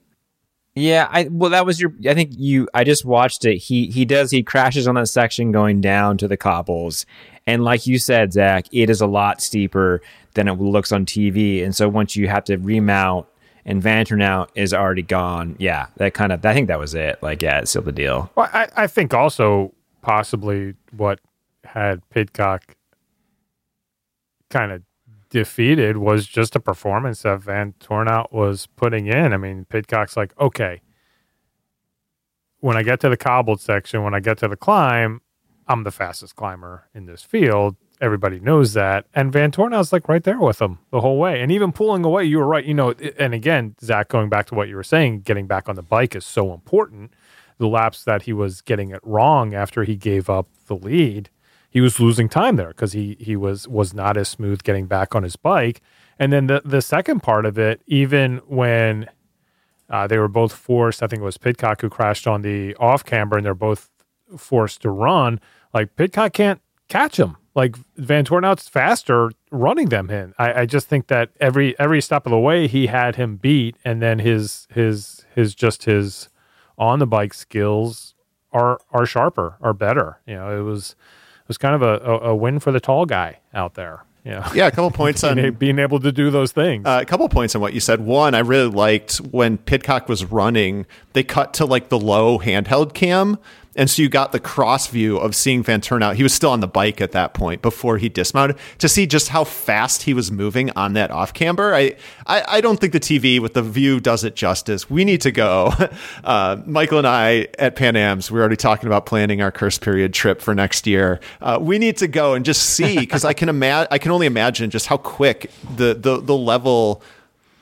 [0.75, 3.57] Yeah, I well that was your I think you I just watched it.
[3.57, 7.05] He he does he crashes on that section going down to the cobbles.
[7.47, 10.01] And like you said, Zach, it is a lot steeper
[10.33, 11.63] than it looks on TV.
[11.63, 13.27] And so once you have to remount
[13.65, 15.55] and Vanthourenhout is already gone.
[15.59, 16.45] Yeah, that kind of.
[16.45, 17.21] I think that was it.
[17.21, 18.31] Like, yeah, it's still the deal.
[18.35, 21.19] Well, I, I think also possibly what
[21.63, 22.75] had Pidcock
[24.49, 24.83] kind of
[25.29, 29.33] defeated was just a performance that Vanthourenhout was putting in.
[29.33, 30.81] I mean, Pidcock's like, okay,
[32.59, 35.21] when I get to the cobbled section, when I get to the climb,
[35.67, 39.05] I'm the fastest climber in this field everybody knows that.
[39.13, 41.41] And Vanthourenhout's like right there with him the whole way.
[41.41, 42.65] And even pulling away, you were right.
[42.65, 45.75] You know, and again, Zach, going back to what you were saying, getting back on
[45.75, 47.13] the bike is so important.
[47.57, 51.29] The laps that he was getting it wrong after he gave up the lead,
[51.69, 55.15] he was losing time there because he he was was not as smooth getting back
[55.15, 55.81] on his bike.
[56.19, 59.09] And then the the second part of it, even when
[59.89, 63.05] uh, they were both forced, I think it was Pidcock who crashed on the off
[63.05, 63.89] camber, and they're both
[64.37, 65.39] forced to run.
[65.73, 70.33] Like Pidcock can't catch him like Vanthourenhout's faster running them in.
[70.37, 73.77] I, I, just think that every every step of the way he had him beat,
[73.83, 76.29] and then his his his just his
[76.77, 78.13] on the bike skills
[78.51, 80.19] are are sharper, are better.
[80.27, 83.05] You know, it was it was kind of a, a, a win for the tall
[83.05, 84.03] guy out there.
[84.25, 84.67] Yeah, yeah.
[84.67, 86.85] A couple points on being able to do those things.
[86.85, 88.01] Uh, a couple points on what you said.
[88.01, 90.85] One, I really liked when Pidcock was running.
[91.13, 93.37] They cut to like the low handheld cam
[93.75, 96.15] and so you got the cross view of seeing Vanthourenhout.
[96.15, 99.29] He was still on the bike at that point before he dismounted to see just
[99.29, 101.75] how fast he was moving on that off camber.
[101.75, 101.95] I,
[102.25, 104.89] I, I don't think the TV with the view does it justice.
[104.89, 105.73] We need to go.
[106.23, 110.13] Uh, Michael and I at Pan Am's, we're already talking about planning our curse period
[110.13, 111.19] trip for next year.
[111.41, 114.27] Uh, we need to go and just see because I can imagine, I can only
[114.27, 117.01] imagine just how quick the, the, the level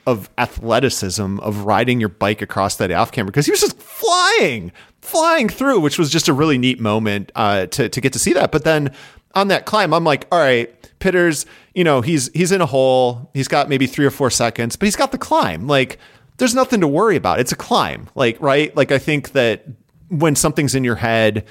[0.06, 4.72] of athleticism of riding your bike across that off camber because he was just flying
[5.04, 8.32] flying through, which was just a really neat moment uh, to to get to see
[8.32, 8.50] that.
[8.50, 8.94] But then
[9.34, 13.30] on that climb, I'm like, all right, Pitters, you know, he's he's in a hole.
[13.34, 15.66] He's got maybe three or four seconds, but he's got the climb.
[15.66, 15.98] Like,
[16.38, 17.40] there's nothing to worry about.
[17.40, 18.08] It's a climb.
[18.14, 18.74] Like, right?
[18.74, 19.64] Like, I think that
[20.08, 21.44] when something's in your head,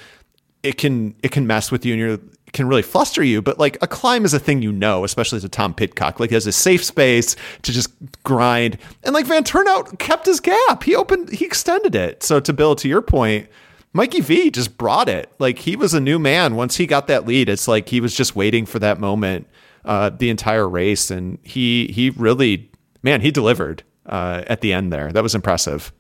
[0.64, 2.20] it can it can mess with you, and you're
[2.54, 5.44] can really fluster you, but like a climb is a thing you know, especially as
[5.44, 6.20] a Tom Pidcock.
[6.20, 7.92] Like he has a safe space to just
[8.24, 8.78] grind.
[9.04, 10.84] And like Vanthourenhout kept his gap.
[10.84, 12.24] He opened, he extended it.
[12.24, 13.50] So to Bill, to your point,
[13.94, 15.32] Mikey V just brought it.
[15.40, 17.50] Like he was a new man once he got that lead.
[17.50, 19.48] It's like he was just waiting for that moment
[19.86, 22.72] uh, the entire race, and he he really,
[23.04, 25.12] man, he delivered uh, at the end there.
[25.12, 25.92] That was impressive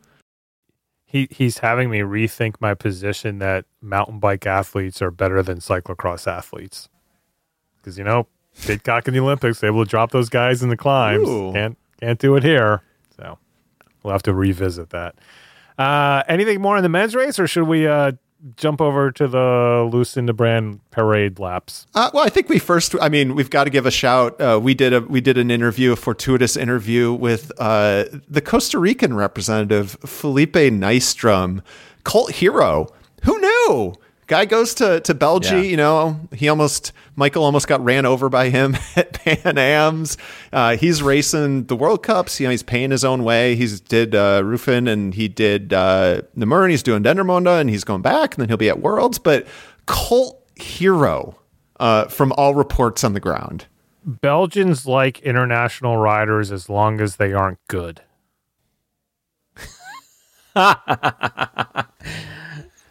[1.13, 6.25] he he's having me rethink my position that mountain bike athletes are better than cyclocross
[6.27, 6.89] athletes.
[7.77, 8.27] Because you know,
[8.65, 11.29] Pidcock in the Olympics, able to drop those guys in the climbs.
[11.29, 11.53] Ooh.
[11.53, 12.81] Can't can't do it here.
[13.15, 13.37] So
[14.01, 15.15] we'll have to revisit that.
[15.77, 18.13] Uh, anything more in the men's race, or should we uh,
[18.55, 21.87] jump over to the Lucinda Brand parade laps?
[21.95, 22.95] Uh, well, I think we first.
[23.01, 24.39] I mean, we've got to give a shout.
[24.39, 28.79] Uh, we did a we did an interview, a fortuitous interview with uh, the Costa
[28.79, 31.61] Rican representative Felipe Nystrom,
[32.03, 32.87] cult hero.
[33.23, 33.95] Who knew?
[34.27, 35.57] Guy goes to to Belgium.
[35.57, 35.63] Yeah.
[35.63, 40.17] You know, he almost Michael almost got ran over by him at Pan Am's.
[40.51, 42.39] Uh, he's racing the World Cups.
[42.39, 43.55] You know, he's paying his own way.
[43.55, 47.83] He's did uh, Rucphen and he did uh, Namur and he's doing Dendermonde and he's
[47.83, 49.19] going back and then he'll be at Worlds.
[49.19, 49.47] But
[49.85, 51.37] cult hero
[51.79, 53.65] uh, from all reports on the ground.
[54.05, 58.01] Belgians like international riders as long as they aren't good.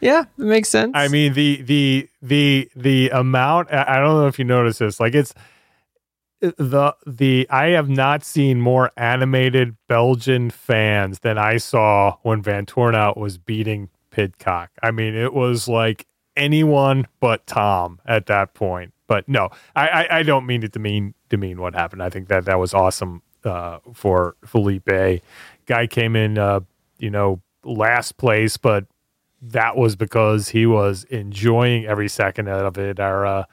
[0.02, 0.92] Yeah, it makes sense.
[0.94, 5.14] I mean the the the the amount I don't know if you notice this like
[5.14, 5.32] it's
[6.40, 13.16] the the I have not seen more animated Belgian fans than I saw when Vanthourenhout
[13.16, 14.70] was beating Pidcock.
[14.82, 18.92] I mean it was like anyone but Tom at that point.
[19.06, 22.02] But no, I, I, I don't mean it to demean demean what happened.
[22.02, 25.22] I think that that was awesome uh, for Felipe.
[25.66, 26.60] Guy came in, uh,
[26.98, 28.86] you know, last place, but
[29.42, 33.00] that was because he was enjoying every second of it.
[33.00, 33.44] Our uh,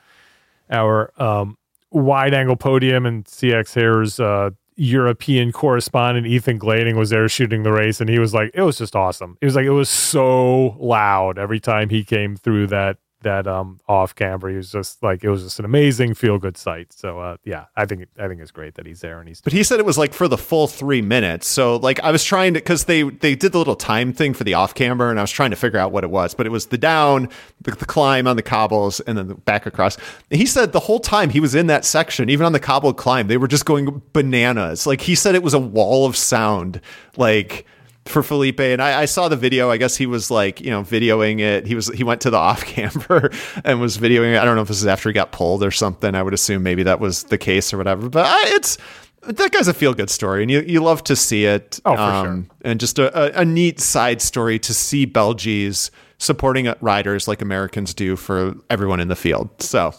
[0.69, 1.57] our um,
[1.91, 7.99] wide angle podium and CXHairs uh, European correspondent Ethan Glading was there shooting the race,
[7.99, 9.37] and he was like, it was just awesome.
[9.41, 13.79] It was like it was so loud every time he came through that that um
[13.87, 14.49] off camber.
[14.49, 16.93] He was just like it was just an amazing feel good sight.
[16.93, 19.53] So uh, yeah, I think I think it's great that he's there and he's But
[19.53, 21.47] he said it was like for the full three minutes.
[21.47, 24.43] So like I was trying to because they they did the little time thing for
[24.43, 26.33] the off camber, and I was trying to figure out what it was.
[26.33, 27.29] But it was the down,
[27.61, 29.97] the, the climb on the cobbles, and then the back across.
[30.29, 33.27] He said the whole time he was in that section, even on the cobbled climb,
[33.27, 34.87] they were just going bananas.
[34.87, 36.81] Like he said, it was a wall of sound.
[37.17, 37.65] Like
[38.09, 39.69] for Felipe, and I, I saw the video.
[39.69, 41.65] I guess he was like, you know, videoing it.
[41.65, 43.31] He was he went to the off camber
[43.63, 44.39] and was videoing it.
[44.39, 46.15] I don't know if this is after he got pulled or something.
[46.15, 48.09] I would assume maybe that was the case or whatever.
[48.09, 48.77] But I, it's
[49.23, 51.79] that guy's a feel good story, and you you love to see it.
[51.85, 52.45] Oh, for sure.
[52.61, 57.93] And just a, a, a neat side story to see Belgies supporting riders like Americans
[57.93, 59.61] do for everyone in the field.
[59.61, 59.93] So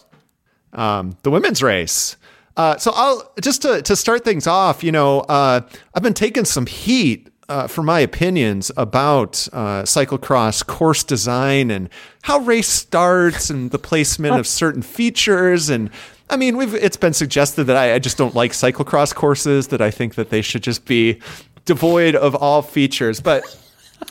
[0.72, 2.16] um, the women's race.
[2.56, 4.82] Uh, so I'll just to to start things off.
[4.82, 5.62] You know, uh,
[5.94, 11.90] I've been taking some heat uh, for my opinions about uh, cyclocross course design and
[12.22, 15.90] how race starts and the placement of certain features and.
[16.32, 19.66] I mean, we've it's been suggested that I, I just don't like cyclocross courses.
[19.66, 21.18] That I think that they should just be
[21.64, 23.20] devoid of all features.
[23.20, 23.42] But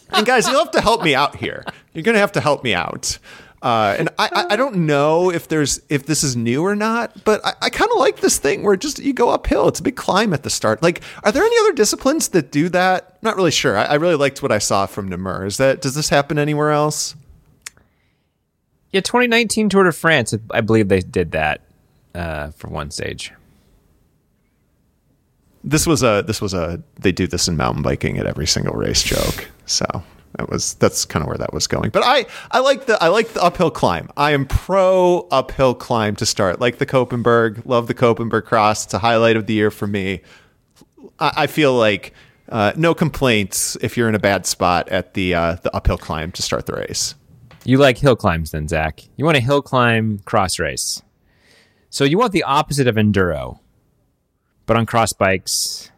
[0.10, 1.64] and guys, you'll have to help me out here.
[1.94, 3.20] You're gonna have to help me out.
[3.62, 7.46] Uh, and I, I, don't know if there's if this is new or not, but
[7.46, 9.68] I, I kind of like this thing where just you go uphill.
[9.68, 10.82] It's a big climb at the start.
[10.82, 13.10] Like, are there any other disciplines that do that?
[13.16, 13.78] I'm Not really sure.
[13.78, 15.46] I, I really liked what I saw from Namur.
[15.46, 17.16] Is that does this happen anywhere else?
[18.92, 21.62] yeah, 2019 Tour de France, I believe they did that
[22.16, 23.32] uh, for one stage.
[25.64, 28.76] This was a this was a they do this in mountain biking at every single
[28.76, 29.50] race joke.
[29.66, 29.86] So
[30.38, 31.90] that was that's kind of where that was going.
[31.90, 34.10] But I I like the I like the uphill climb.
[34.16, 36.60] I am pro uphill climb to start.
[36.60, 38.86] Like the Koppenberg, love the Koppenberg cross.
[38.86, 40.22] It's a highlight of the year for me.
[41.20, 42.14] I, I feel like
[42.50, 46.32] uh, no complaints if you're in a bad spot at the uh, the uphill climb
[46.34, 47.16] to start the race.
[47.66, 49.02] You like hill climbs then, Zach.
[49.18, 51.02] You want a hill climb cross race.
[51.90, 53.60] So you want the opposite of enduro,
[54.66, 55.92] but on cross bikes.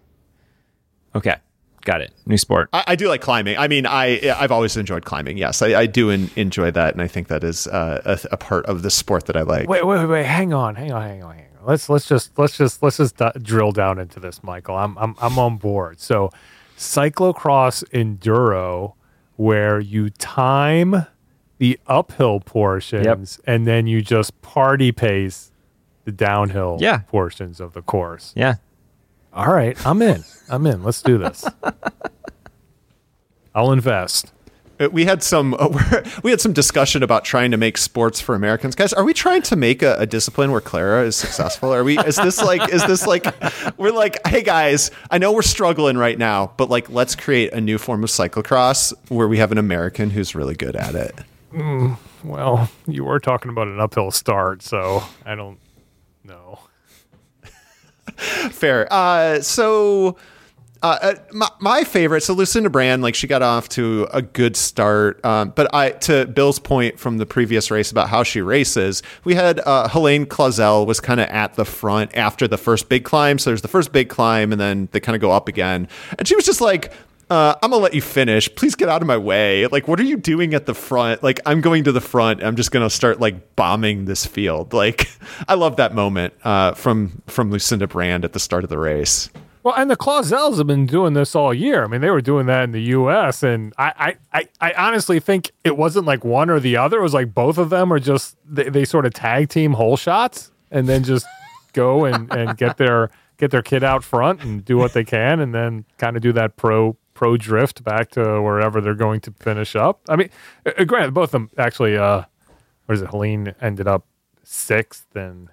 [1.13, 1.35] Okay,
[1.81, 2.11] got it.
[2.25, 2.69] New sport.
[2.73, 3.57] I, I do like climbing.
[3.57, 5.37] I mean, I I've always enjoyed climbing.
[5.37, 8.37] Yes, I, I do en- enjoy that, and I think that is uh, a, a
[8.37, 9.67] part of the sport that I like.
[9.69, 10.25] Wait, wait, wait, wait.
[10.25, 11.65] Hang on, hang on, hang on, hang on.
[11.67, 14.75] Let's let's just let's just let's just d- drill down into this, Michael.
[14.75, 15.99] I'm I'm I'm on board.
[15.99, 16.31] So,
[16.77, 18.93] cyclocross enduro,
[19.35, 21.05] where you time
[21.57, 25.51] the uphill portions and then you just party pace
[26.05, 26.99] the downhill Yeah.
[27.07, 28.33] portions of the course.
[28.35, 28.55] Yeah.
[29.33, 30.23] All right, I'm in.
[30.49, 30.83] I'm in.
[30.83, 31.45] Let's do this.
[33.55, 34.31] I'll invest.
[34.79, 35.69] Uh, we had some uh,
[36.23, 38.75] we had some discussion about trying to make sports for Americans.
[38.75, 41.73] Guys, are we trying to make a, a discipline where Clara is successful?
[41.73, 41.99] Are we?
[41.99, 42.73] Is this like?
[42.73, 43.25] Is this like?
[43.77, 47.61] We're like, hey guys, I know we're struggling right now, but like, let's create a
[47.61, 51.15] new form of cyclocross where we have an American who's really good at it.
[52.23, 55.59] Well, you were talking about an uphill start, so I don't
[56.23, 56.59] know.
[58.51, 58.87] Fair.
[58.91, 60.17] Uh, so.
[60.83, 64.55] Uh, uh, my, my favorite, so Lucinda Brand, like she got off to a good
[64.55, 65.23] start.
[65.23, 69.35] Um, but I, to Bill's point from the previous race about how she races, we
[69.35, 73.37] had uh, Helene Clauzel was kind of at the front after the first big climb.
[73.37, 75.87] So there's the first big climb, and then they kind of go up again.
[76.17, 76.91] And she was just like,
[77.31, 78.53] uh, I'm gonna let you finish.
[78.55, 79.65] Please get out of my way.
[79.67, 81.23] Like, what are you doing at the front?
[81.23, 82.43] Like, I'm going to the front.
[82.43, 84.73] I'm just gonna start like bombing this field.
[84.81, 85.07] Like,
[85.47, 89.29] I love that moment uh, from from Lucinda Brand at the start of the race.
[89.61, 91.83] Well, and the Clauzels have been doing this all year.
[91.83, 95.19] I mean, they were doing that in the U.S., and I, I, I, I honestly
[95.19, 96.97] think it wasn't like one or the other.
[96.97, 99.97] It was like both of them are just they, they sort of tag team hole
[99.97, 101.27] shots, and then just
[101.73, 105.39] go and, and get their get their kid out front and do what they can,
[105.39, 109.31] and then kind of do that pro pro drift back to wherever they're going to
[109.33, 110.01] finish up.
[110.09, 110.31] I mean,
[110.65, 111.95] uh, granted, both of them actually.
[111.95, 112.23] uh
[112.87, 113.09] What is it?
[113.09, 114.07] Helene ended up
[114.43, 115.49] sixth, and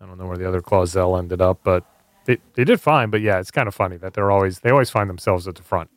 [0.00, 1.84] I don't know where the other Clauzel ended up, but
[2.24, 4.90] they, they did fine, but yeah, it's kind of funny that they're always they always
[4.90, 5.88] find themselves at the front.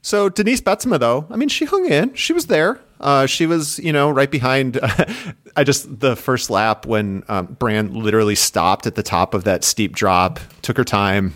[0.00, 2.14] So Denise Betsema, though, I mean, she hung in.
[2.14, 2.78] She was there.
[3.00, 4.78] Uh, she was, you know, right behind.
[5.56, 9.64] I just the first lap when um, Brand literally stopped at the top of that
[9.64, 11.34] steep drop, took her time,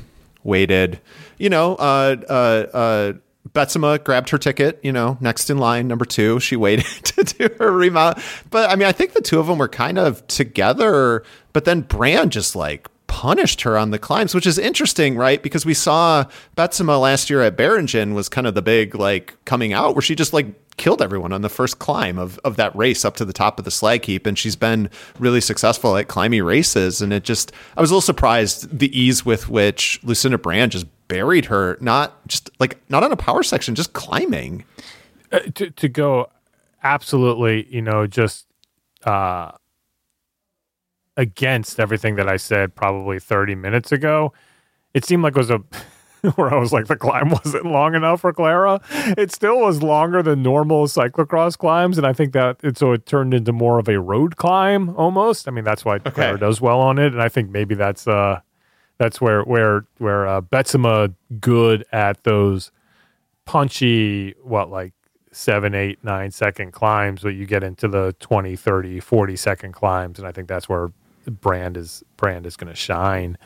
[0.48, 1.00] waited.
[1.38, 3.12] You know, uh, uh, uh,
[3.50, 4.80] Betsema grabbed her ticket.
[4.82, 6.40] You know, next in line, number two.
[6.40, 8.18] She waited to do her remount.
[8.50, 11.22] But I mean, I think the two of them were kind of together.
[11.52, 15.42] But then Brand just like punished her on the climbs, which is interesting, right?
[15.42, 16.24] Because we saw
[16.56, 20.14] Betsema last year at Beringen was kind of the big like coming out where she
[20.14, 20.46] just like
[20.78, 23.64] killed everyone on the first climb of, of that race up to the top of
[23.64, 24.26] the slag heap.
[24.26, 27.02] And she's been really successful at climbing races.
[27.02, 30.86] And it just, I was a little surprised the ease with which Lucinda Brand just
[31.08, 34.64] buried her, not just like, not on a power section, just climbing.
[35.30, 36.30] Uh, to, to go
[36.82, 38.46] absolutely, you know, just,
[39.04, 39.52] uh,
[41.18, 44.32] against everything that I said probably 30 minutes ago.
[44.94, 45.60] It seemed like it was a
[46.36, 48.80] where I was like the climb wasn't long enough for Clara.
[49.16, 53.06] It still was longer than normal cyclocross climbs, and I think that it so it
[53.06, 55.48] turned into more of a road climb almost.
[55.48, 56.10] I mean, that's why okay.
[56.10, 58.40] Clara does well on it, and I think maybe that's uh
[58.98, 62.70] that's where where where uh, Betsema good at those
[63.44, 64.92] punchy what like
[65.32, 70.18] seven, eight, nine second climbs, but you get into the 20, 30, 40 second climbs.
[70.18, 70.90] And I think that's where
[71.26, 73.38] brand is brand is going to shine,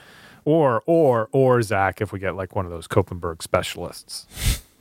[0.44, 4.26] or or or Zach if we get like one of those Koppenberg specialists.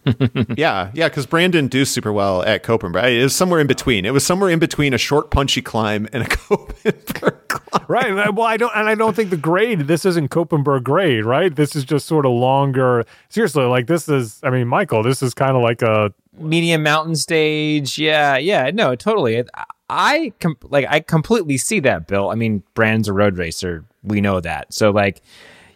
[0.57, 3.19] yeah, yeah, because Brandon do super well at Koppenberg.
[3.19, 4.03] It was somewhere in between.
[4.05, 7.85] It was somewhere in between a short, punchy climb and a Koppenberg climb.
[7.87, 8.33] Right.
[8.33, 9.81] Well, I don't, and I don't think the grade.
[9.81, 11.55] This isn't Koppenberg grade, right?
[11.55, 13.05] This is just sort of longer.
[13.29, 14.39] Seriously, like this is.
[14.43, 17.99] I mean, Michael, this is kind of like a medium mountain stage.
[17.99, 18.71] Yeah, yeah.
[18.73, 19.43] No, totally.
[19.89, 22.29] I com- like I completely see that, Bill.
[22.29, 23.85] I mean, Brand's a road racer.
[24.03, 24.73] We know that.
[24.73, 25.21] So like,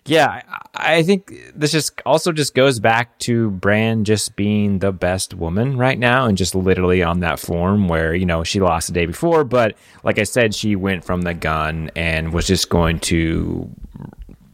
[0.08, 0.44] yeah,
[0.76, 5.78] I, think this just also just goes back to Brand just being the best woman
[5.78, 9.08] right now and just literally on that form where, you know, she lost the day
[9.08, 13.68] before, but like I said, she went from the gun and was just going to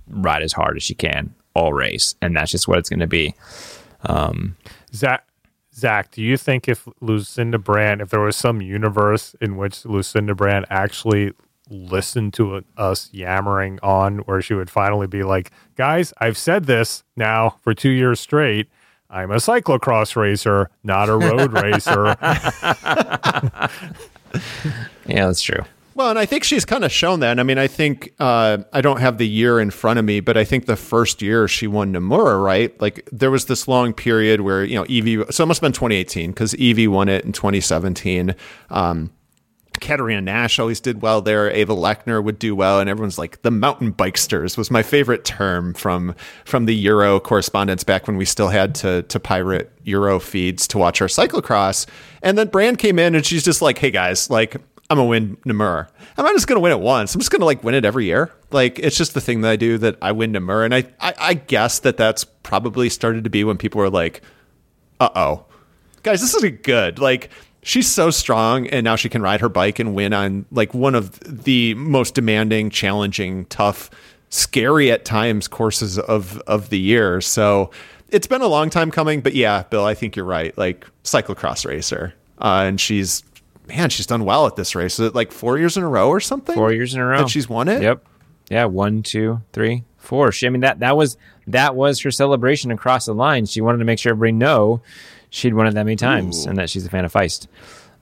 [0.08, 2.16] ride as hard as she can all race.
[2.22, 3.36] And that's just what it's going to be.
[4.04, 4.56] Um,
[4.94, 5.28] Zach,
[5.74, 10.34] Zach, do you think if Lucinda Brand, if there was some universe in which Lucinda
[10.34, 11.34] Brand actually
[11.72, 17.04] listened to us yammering on, where she would finally be like, guys, I've said this
[17.16, 18.70] now for two years straight.
[19.10, 22.06] I'm a cyclocross racer, not a road racer.
[25.06, 25.64] yeah, that's true.
[25.94, 27.38] Well, and I think she's kind of shown that.
[27.38, 30.38] I mean, I think uh, I don't have the year in front of me, but
[30.38, 32.80] I think the first year she won Namur, right?
[32.80, 35.24] Like there was this long period where you know Evie.
[35.32, 38.34] So it must have been 2018 because Evie won it in 2017.
[38.70, 39.12] Um,
[39.82, 41.52] Katerina Nash always did well there.
[41.52, 45.74] Eva Lechner would do well, and everyone's like the mountain bikesters was my favorite term
[45.74, 46.16] from
[46.46, 50.78] from the Euro correspondence back when we still had to to pirate Euro feeds to
[50.78, 51.86] watch our cyclocross.
[52.22, 54.56] And then Brand came in, and she's just like, "Hey guys, like
[54.92, 55.88] I'm gonna win Namur.
[56.18, 57.16] I'm not just gonna win it once.
[57.16, 58.32] I'm just gonna like win it every year.
[58.52, 61.14] Like it's just the thing that I do that I win Namur, and I, I
[61.18, 64.22] I guess that that's probably started to be when people were like,
[65.00, 65.46] uh oh,
[66.04, 67.00] guys, this isn't good.
[67.00, 67.30] Like
[67.64, 70.96] she's so strong, and now she can ride her bike and win on like one
[70.96, 73.90] of the most demanding, challenging, tough,
[74.30, 77.22] scary at times courses of of the year.
[77.22, 77.72] So
[78.10, 80.58] it's been a long time coming, but yeah, Bill, I think you're right.
[80.58, 83.24] Like cyclocross racer, uh, and she's
[83.68, 85.00] man, she's done well at this race.
[85.00, 86.56] Is like four years in a row or something?
[86.56, 87.82] Four years in a row that she's won it.
[87.82, 88.06] Yep.
[88.50, 90.32] Yeah, one, two, three, four.
[90.34, 91.18] She, I mean that that was
[91.48, 93.46] that was her celebration across the line.
[93.46, 94.82] She wanted to make sure everybody know
[95.32, 96.50] she'd won it that many times Ooh.
[96.50, 97.48] and that she's a fan of Feist.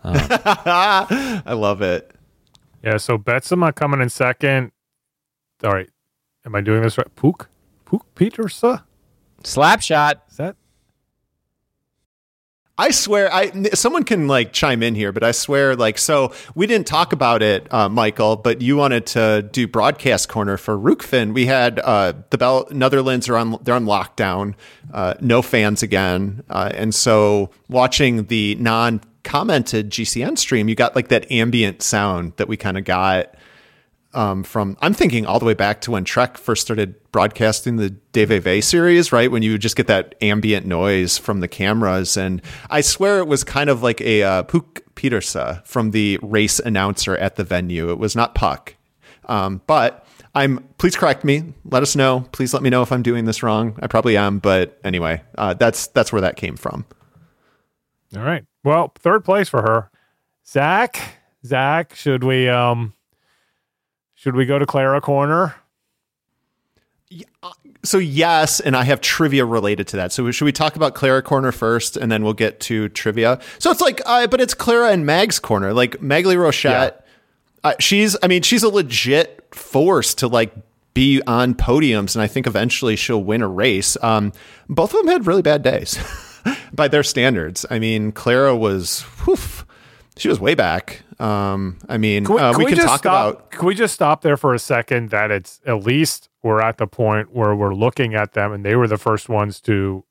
[0.04, 2.12] Um, I love it.
[2.84, 2.98] Yeah.
[2.98, 4.72] So Betsema coming in second.
[5.64, 5.90] All right.
[6.46, 7.14] Am I doing this right?
[7.16, 7.50] Pook,
[7.86, 8.84] Pook Petersa.
[9.44, 10.24] Slap shot.
[10.30, 10.56] Is that
[12.80, 16.66] I swear, I someone can like chime in here, but I swear, like, so we
[16.66, 21.34] didn't talk about it, uh, Michael, but you wanted to do broadcast corner for Rucphen.
[21.34, 24.54] We had uh, the Bell Netherlands are on they're on lockdown,
[24.94, 30.96] uh, no fans again, uh, and so watching the non commented GCN stream, you got
[30.96, 33.36] like that ambient sound that we kind of got
[34.14, 37.96] um, from I'm thinking all the way back to when Trek first started broadcasting the
[38.14, 39.32] DVV series, right?
[39.32, 43.44] When you just get that ambient noise from the cameras, and I swear it was
[43.44, 47.92] kind of like a uh, Pook Petersa from the race announcer at the venue.
[47.92, 48.76] It was not Puck,
[49.26, 50.68] um, but I'm.
[50.78, 51.54] Please correct me.
[51.66, 52.28] Let us know.
[52.32, 53.78] Please let me know if I'm doing this wrong.
[53.82, 56.86] I probably am, but anyway, uh, that's that's where that came from.
[58.16, 58.44] All right.
[58.64, 59.92] Well, third place for her.
[60.48, 61.00] Zach,
[61.46, 62.94] Zach, should we um
[64.20, 65.56] should we go to Clara Corner?
[67.86, 70.12] So yes, and I have trivia related to that.
[70.12, 73.40] So should we talk about Clara Corner first, and then we'll get to trivia?
[73.60, 75.72] So it's like, uh, but it's Clara and Mag's Corner.
[75.72, 77.02] Like Maghalie Rochette,
[77.64, 77.70] yeah.
[77.70, 80.54] uh, she's, I mean, she's a legit force to like
[80.94, 83.96] be on podiums, and I think eventually she'll win a race.
[84.02, 84.34] Um,
[84.68, 85.98] both of them had really bad days
[86.74, 87.66] by their standards.
[87.70, 89.38] I mean, Clara was, whew,
[90.18, 91.04] she was way back.
[91.20, 93.52] Um, I mean, can we, uh, can we, we can talk stop, about.
[93.52, 95.10] Can we just stop there for a second?
[95.10, 98.76] That it's at least we're at the point where we're looking at them, and they
[98.76, 100.06] were the first ones to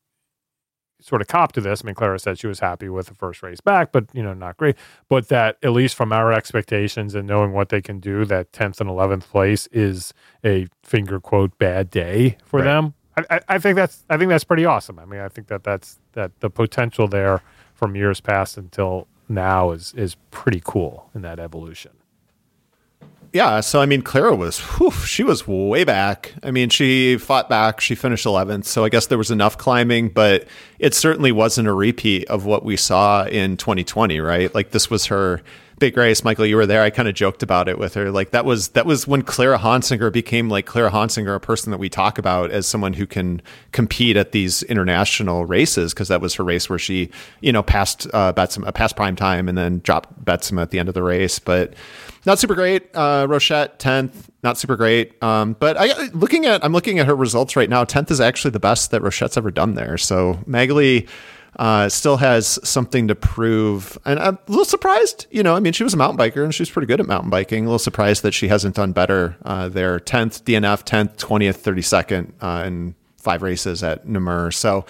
[1.00, 1.82] sort of cop to this.
[1.82, 4.34] I mean, Clara said she was happy with the first race back, but you know,
[4.34, 4.76] not great.
[5.08, 8.80] But that at least from our expectations and knowing what they can do, that tenth
[8.80, 10.12] and eleventh place is
[10.44, 12.64] a finger quote bad day for right.
[12.64, 12.94] them.
[13.30, 14.98] I, I, think that's I think that's pretty awesome.
[14.98, 17.42] I mean, I think that that's that the potential there
[17.74, 21.92] from years past until now is is pretty cool in that evolution.
[23.32, 26.32] Yeah, so I mean, Clara was, whew, she was way back.
[26.42, 27.78] I mean, she fought back.
[27.80, 28.64] She finished 11th.
[28.64, 30.46] So I guess there was enough climbing, but
[30.78, 34.54] it certainly wasn't a repeat of what we saw in 2020, right?
[34.54, 35.42] Like this was her
[35.78, 36.24] big race.
[36.24, 36.82] Michael, you were there.
[36.82, 38.10] I kind of joked about it with her.
[38.10, 41.78] Like that was that was when Clara Honsinger became like Clara Honsinger, a person that
[41.78, 43.42] we talk about as someone who can
[43.72, 47.10] compete at these international races because that was her race where she,
[47.40, 50.88] you know, passed uh, Betsema, passed prime time and then dropped Betsema at the end
[50.88, 51.38] of the race.
[51.38, 51.74] But
[52.26, 52.88] not super great.
[52.94, 55.20] Uh, Rochette tenth, not super great.
[55.22, 57.84] Um, but I looking at I'm looking at her results right now.
[57.84, 59.96] Tenth is actually the best that Rochette's ever done there.
[59.96, 61.08] So Maghalie
[61.56, 63.98] uh, still has something to prove.
[64.04, 66.54] And I'm a little surprised, you know, I mean, she was a mountain biker and
[66.54, 67.64] she's pretty good at mountain biking.
[67.64, 69.98] A little surprised that she hasn't done better uh, there.
[69.98, 74.50] 10th DNF, 10th, 20th, 32nd uh, in five races at Namur.
[74.52, 74.84] So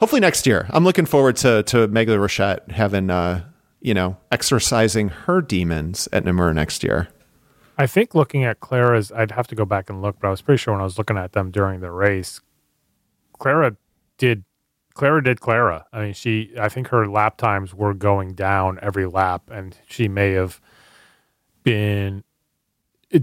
[0.00, 0.66] hopefully next year.
[0.70, 3.44] I'm looking forward to, to Maghalie Rochette having, uh,
[3.80, 7.08] you know, exercising her demons at Namur next year.
[7.78, 10.40] I think looking at Clara's, I'd have to go back and look, but I was
[10.40, 12.40] pretty sure when I was looking at them during the race,
[13.38, 13.76] Clara
[14.16, 14.44] did
[14.96, 15.84] Clara did Clara.
[15.92, 16.52] I mean, she.
[16.58, 20.58] I think her lap times were going down every lap, and she may have
[21.62, 22.24] been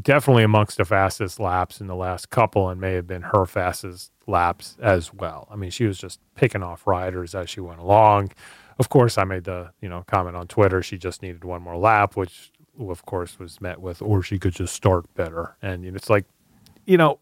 [0.01, 4.11] definitely amongst the fastest laps in the last couple, and may have been her fastest
[4.27, 5.47] laps as well.
[5.51, 8.31] I mean, she was just picking off riders as she went along.
[8.77, 10.83] Of course, I made the you know comment on Twitter.
[10.83, 14.53] She just needed one more lap, which of course was met with, or she could
[14.53, 15.57] just start better.
[15.63, 16.25] And it's like,
[16.85, 17.17] you know,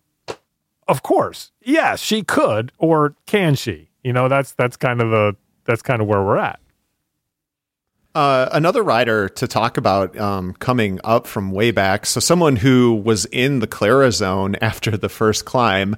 [0.90, 3.91] of course, yes, she could, or can she?
[4.04, 6.60] You know, that's that's kind of the that's kind of where we're at.
[8.14, 12.06] Uh, another rider to talk about um, coming up from way back.
[12.06, 15.96] So someone who was in the Clara zone after the first climb.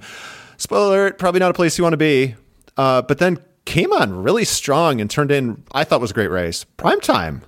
[0.57, 2.35] Spoiler alert, probably not a place you want to be.
[2.77, 6.29] Uh, but then came on really strong and turned in, I thought was a great
[6.29, 6.63] race.
[6.63, 7.41] Prime time.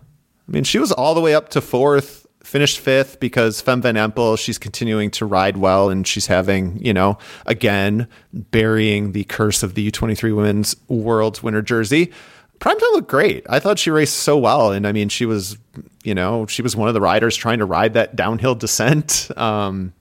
[0.48, 3.96] I mean, she was all the way up to fourth finished fifth because Fem Van
[3.96, 7.18] Empel, she's continuing to ride well and she's having, you know,
[7.48, 12.12] again, burying the curse of the U23 Women's World winner jersey.
[12.60, 13.46] Primetime looked great.
[13.50, 14.72] I thought she raced so well.
[14.72, 15.58] And I mean, she was,
[16.04, 19.30] you know, she was one of the riders trying to ride that downhill descent.
[19.36, 19.94] Um,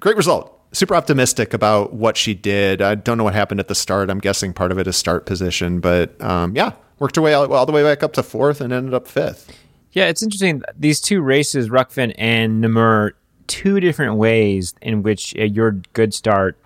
[0.00, 0.60] great result.
[0.72, 2.82] Super optimistic about what she did.
[2.82, 4.10] I don't know what happened at the start.
[4.10, 7.52] I'm guessing part of it is start position, but um, yeah, worked her way all,
[7.52, 9.56] all the way back up to fourth and ended up fifth.
[9.92, 10.62] Yeah, it's interesting.
[10.78, 13.14] These two races, Rucphen and Namur,
[13.46, 16.56] two different ways in which uh, your good start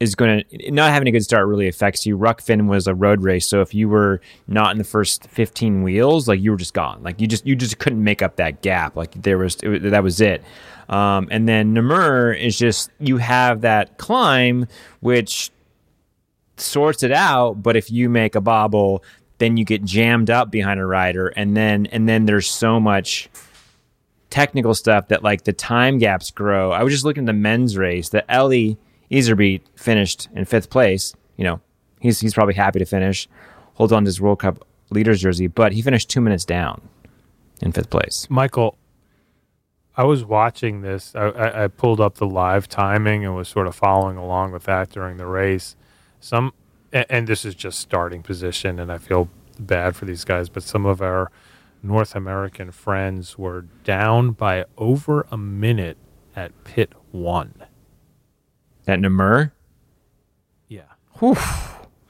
[0.00, 2.18] is going to not having a good start really affects you.
[2.18, 6.26] Rucphen was a road race, so if you were not in the first 15 wheels,
[6.26, 7.02] like you were just gone.
[7.02, 8.96] Like you just you just couldn't make up that gap.
[8.96, 10.42] Like there was it, that was it.
[10.88, 14.66] Um, and then Namur is just you have that climb
[15.00, 15.50] which
[16.56, 19.04] sorts it out, but if you make a bobble,
[19.38, 23.28] then you get jammed up behind a rider and then and then there's so much
[24.30, 26.72] technical stuff that like the time gaps grow.
[26.72, 28.74] I was just looking at the men's race that Eli
[29.10, 31.14] Iserbyt finished in fifth place.
[31.36, 31.60] You know,
[32.00, 33.28] he's he's probably happy to finish,
[33.74, 36.80] holds on to his World Cup leaders jersey, but he finished two minutes down
[37.60, 38.26] in fifth place.
[38.28, 38.76] Michael,
[39.96, 41.14] I was watching this.
[41.14, 44.64] I, I, I pulled up the live timing and was sort of following along with
[44.64, 45.76] that during the race.
[46.18, 46.52] Some
[46.94, 49.28] and, and this is just starting position, and I feel
[49.60, 51.30] bad for these guys, but some of our
[51.82, 55.98] North American friends were down by over a minute
[56.34, 57.54] at pit one.
[58.86, 59.52] At Namur?
[60.68, 60.82] Yeah.
[61.18, 61.36] Whew.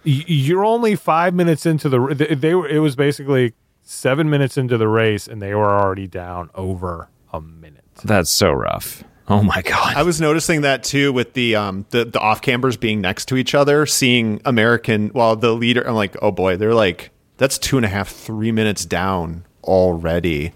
[0.05, 2.15] You're only five minutes into the.
[2.15, 2.69] They, they were.
[2.69, 7.41] It was basically seven minutes into the race, and they were already down over a
[7.41, 7.85] minute.
[8.05, 9.03] That's so rough.
[9.27, 9.97] Oh my god.
[9.97, 13.37] I was noticing that too with the um the, the off cambers being next to
[13.37, 17.77] each other, seeing American well the leader I'm like, oh boy, they're like that's two
[17.77, 20.53] and a half, three minutes down already.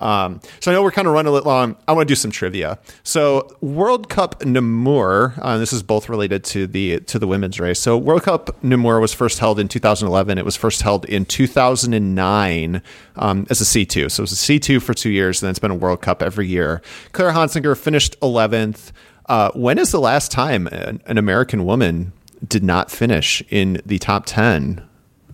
[0.00, 1.76] Um, so I know we're kind of running a little long.
[1.86, 2.78] I want to do some trivia.
[3.04, 7.78] So World Cup Namur, uh, this is both related to the to the women's race.
[7.78, 10.38] So World Cup Namur was first held in 2011.
[10.38, 12.82] It was first held in 2009
[13.16, 14.10] um, as a C2.
[14.10, 16.22] So it was a C2 for two years, and then it's been a World Cup
[16.22, 16.80] every year.
[17.12, 18.92] Claire Honsinger finished 11th.
[19.26, 22.12] Uh, when is the last time an, an American woman
[22.46, 24.82] did not finish in the top 10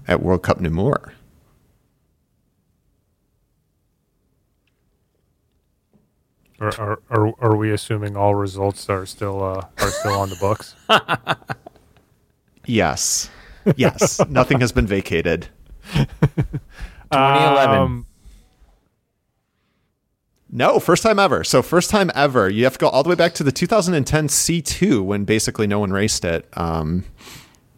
[0.08, 1.12] at World Cup Namur?
[6.58, 10.36] Are, are, are, are we assuming all results are still uh, are still on the
[10.36, 10.74] books?
[12.66, 13.30] Yes.
[13.76, 14.20] Yes.
[14.28, 15.48] Nothing has been vacated.
[15.92, 17.78] 2011.
[17.78, 18.06] Um,
[20.50, 21.44] No, first time ever.
[21.44, 22.48] So first time ever.
[22.48, 25.78] You have to go all the way back to the 2010 C2 when basically no
[25.78, 26.46] one raced it.
[26.58, 27.04] Um,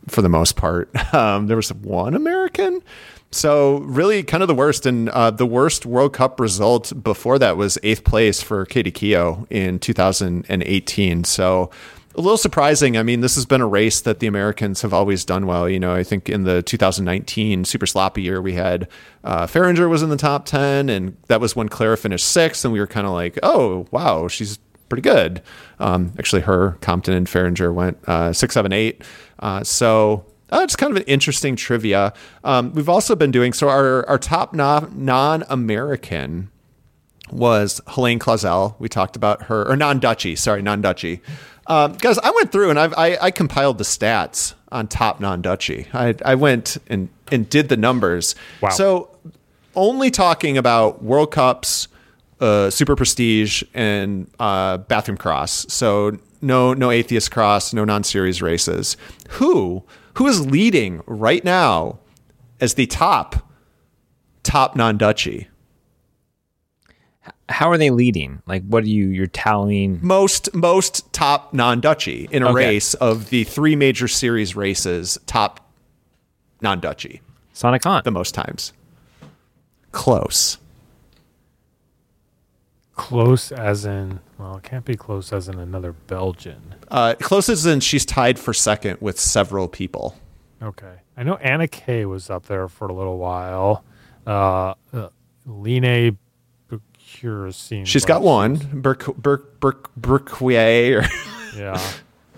[0.06, 2.82] for the most part, um, there was one American.
[3.30, 4.86] So really, kind of the worst.
[4.86, 9.46] And uh, the worst World Cup result before that was eighth place for Katie Keough
[9.50, 11.24] in 2018.
[11.24, 11.70] So
[12.14, 12.96] a little surprising.
[12.96, 15.68] I mean, this has been a race that the Americans have always done well.
[15.68, 18.88] You know, I think in the 2019 super sloppy year, we had
[19.24, 22.72] uh, Fahringer was in the top 10, and that was when Clara finished sixth, and
[22.72, 25.42] we were kind of like, oh, wow, she's pretty good.
[25.78, 29.02] Um, actually, her, Compton, and Fahringer went uh, six, seven, eight.
[29.38, 32.12] Uh, so uh, it's kind of an interesting trivia.
[32.45, 36.51] Um, we've also been doing so our our top non American
[37.31, 38.77] was Helene Clauzel.
[38.79, 41.20] We talked about her, or non Dutchy, sorry, non Dutchy.
[41.66, 45.43] Um, guys, I went through and I've, I, I compiled the stats on top non
[45.43, 45.87] Dutchy.
[45.93, 48.35] I, I went and, and did the numbers.
[48.61, 48.70] Wow.
[48.70, 49.11] So,
[49.77, 51.89] only talking about World Cups,
[52.41, 55.66] uh, Super Prestige, and uh, Bathroom Cross.
[55.69, 58.97] So, no no Ethias Cross, no non series races.
[59.31, 59.85] Who
[60.19, 61.99] who is leading right now
[62.61, 63.49] as the top
[64.43, 65.49] top non Dutchy?
[67.49, 68.43] How are they leading?
[68.47, 69.07] Like, what are you?
[69.09, 70.01] You're tallying.
[70.03, 72.55] most most top non Dutchy in a Okay.
[72.66, 75.61] race of the three major series races, top
[76.61, 77.23] non Dutchy
[77.55, 78.05] Sanne Cant.
[78.05, 78.73] the most times.
[79.93, 80.59] Close.
[82.95, 86.77] close as in well, it can't be close as in another Belgian.
[86.89, 90.16] Uh, close as in she's tied for second with several people.
[90.62, 93.85] Okay, I know Anna Kay was up there for a little while.
[94.27, 95.09] Uh, uh
[95.47, 96.16] Line
[97.86, 98.82] She's got one.
[100.94, 101.05] Or
[101.56, 101.81] Yeah,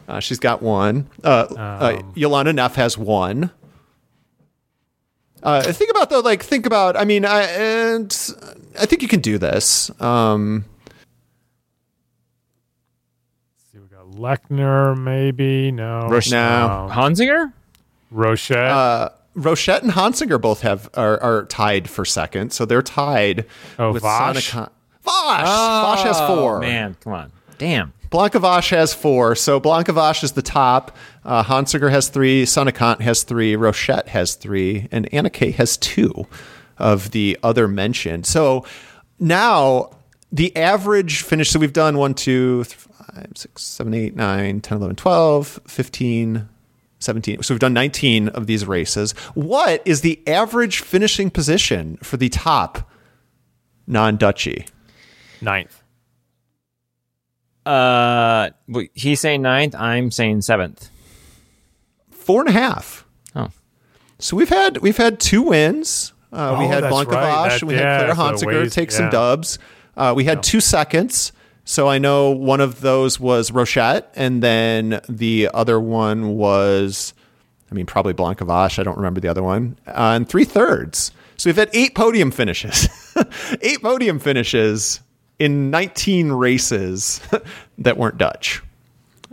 [0.08, 1.10] uh, she's got one.
[1.22, 3.50] Uh, uh, Um, Jolanda Neff has one.
[5.42, 6.96] Uh, think about though, like think about.
[6.96, 8.34] I mean, I and
[8.78, 9.90] I think you can do this.
[10.00, 10.64] Um,
[13.72, 16.88] see, we got Lechner, maybe no, Roche- No.
[16.92, 17.52] Honsinger?
[18.12, 18.70] Rochette.
[18.70, 23.46] uh, Rochette and Honsinger both have are, are tied for second, so they're tied
[23.78, 24.18] Oh, with Vas?
[24.18, 24.44] Sonic.
[24.50, 24.70] Han-
[25.02, 26.56] Vas, Vas has four.
[26.58, 27.32] Oh, Man, come on.
[27.58, 27.92] Damn.
[28.10, 30.96] Blanka Vas has four, so Blanka Vas is the top.
[31.24, 35.76] Uh, Honsinger has three, Sanne Cant has three, Rochette has three, and Anna Kay has
[35.76, 36.26] two
[36.76, 38.26] of the other mentioned.
[38.26, 38.64] So
[39.20, 39.90] now
[40.32, 42.78] the average finish, so we've done one, two, th-
[43.14, 46.48] five, six, seven, eight, nine, 10, 11, 12, 15,
[46.98, 47.42] 17.
[47.42, 49.12] So we've done 19 of these races.
[49.34, 52.88] What is the average finishing position for the top
[53.86, 54.66] non Dutchy?
[55.40, 55.82] Ninth.
[57.66, 59.74] Uh, wait, he's saying ninth.
[59.74, 60.90] I'm saying seventh.
[62.10, 63.06] Four and a half.
[63.34, 63.48] Oh,
[64.18, 66.12] So we've had we've had two wins.
[66.32, 67.48] Uh, we Oh, had that's Blanka right.
[67.50, 69.58] Vas, That- we yeah, had Claire so Honsinger ways- take some dubs.
[69.96, 71.32] Uh, we had two seconds.
[71.64, 77.14] So I know one of those was Rochette, and then the other one was,
[77.70, 78.78] I mean, probably Blanka Vas.
[78.78, 79.76] I don't remember the other one.
[79.86, 81.12] Uh, and three thirds.
[81.36, 82.88] So we've had eight podium finishes.
[83.62, 85.00] eight podium finishes
[85.38, 87.20] in 19 races
[87.78, 88.62] that weren't Dutch.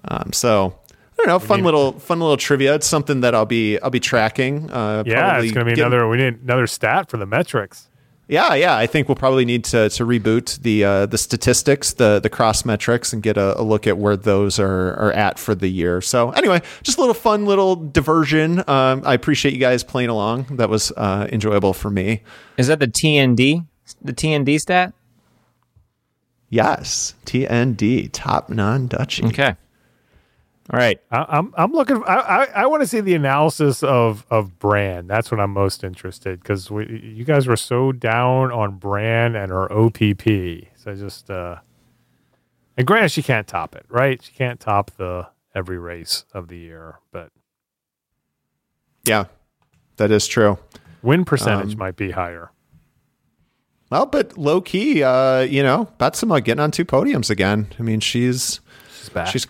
[0.09, 2.75] Um, so I don't know, fun need- little fun little trivia.
[2.75, 4.69] It's something that I'll be I'll be tracking.
[4.71, 6.07] Uh, Yeah, it's going to be get- another.
[6.07, 7.86] We need another stat for the metrics.
[8.29, 8.75] Yeah, yeah.
[8.75, 12.65] I think we'll probably need to to reboot the uh, the statistics, the the cross
[12.65, 16.01] metrics, and get a, a look at where those are are at for the year.
[16.01, 18.59] So anyway, just a little fun little diversion.
[18.67, 20.57] Um, I appreciate you guys playing along.
[20.57, 22.21] That was uh, enjoyable for me.
[22.57, 23.65] is that the TND?
[24.01, 24.93] The TND stat?
[26.49, 29.27] Yes, TND, top non Dutchie.
[29.27, 29.55] Okay.
[30.71, 30.99] All right.
[31.11, 32.03] I, I'm I'm looking.
[32.05, 35.07] I I, I want to see the analysis of of Bran.
[35.07, 39.71] That's what I'm most interested because you guys were so down on Bran and her
[39.71, 40.67] OPP.
[40.75, 41.57] So just uh,
[42.75, 44.21] and granted, she can't top it, right?
[44.21, 47.31] She can't top the every race of the year, but
[49.05, 49.25] Yeah,
[49.95, 50.59] that is true.
[51.01, 52.51] win percentage Um, might be higher.
[53.89, 57.67] Well, but low key, uh, you know, Betsema getting on two podiums again.
[57.79, 58.59] I mean, she's
[58.99, 59.27] She's back.
[59.27, 59.47] she's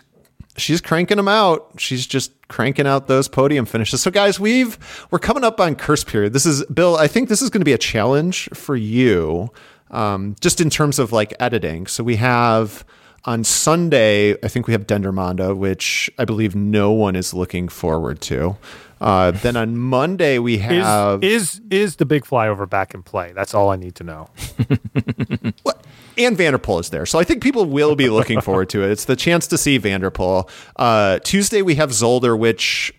[0.58, 1.70] she's cranking them out.
[1.78, 4.00] She's just cranking out those podium finishes.
[4.00, 4.78] So, guys, we've
[5.10, 6.32] we're coming up on curse period.
[6.32, 6.96] This is Bill.
[6.96, 9.50] I think this is going to be a challenge for you,
[9.90, 11.86] um, just in terms of like editing.
[11.86, 12.84] So we have
[13.24, 14.32] on Sunday.
[14.42, 18.56] I think we have Dendermonde, which I believe no one is looking forward to.
[19.00, 23.32] Uh, then on Monday we is, have is is the big flyover back in play?
[23.32, 24.30] That's all I need to know.
[26.18, 27.06] and Van der Poel is there.
[27.06, 28.90] So I think people will be looking forward to it.
[28.90, 30.48] It's the chance to see Van der Poel.
[30.76, 32.92] Uh, Tuesday we have Zolder, which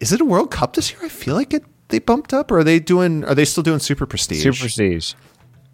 [0.00, 1.00] is it a World Cup this year?
[1.04, 3.78] I feel like it they bumped up or are they doing are they still doing
[3.78, 4.42] super prestige?
[4.42, 5.14] Super Prestige.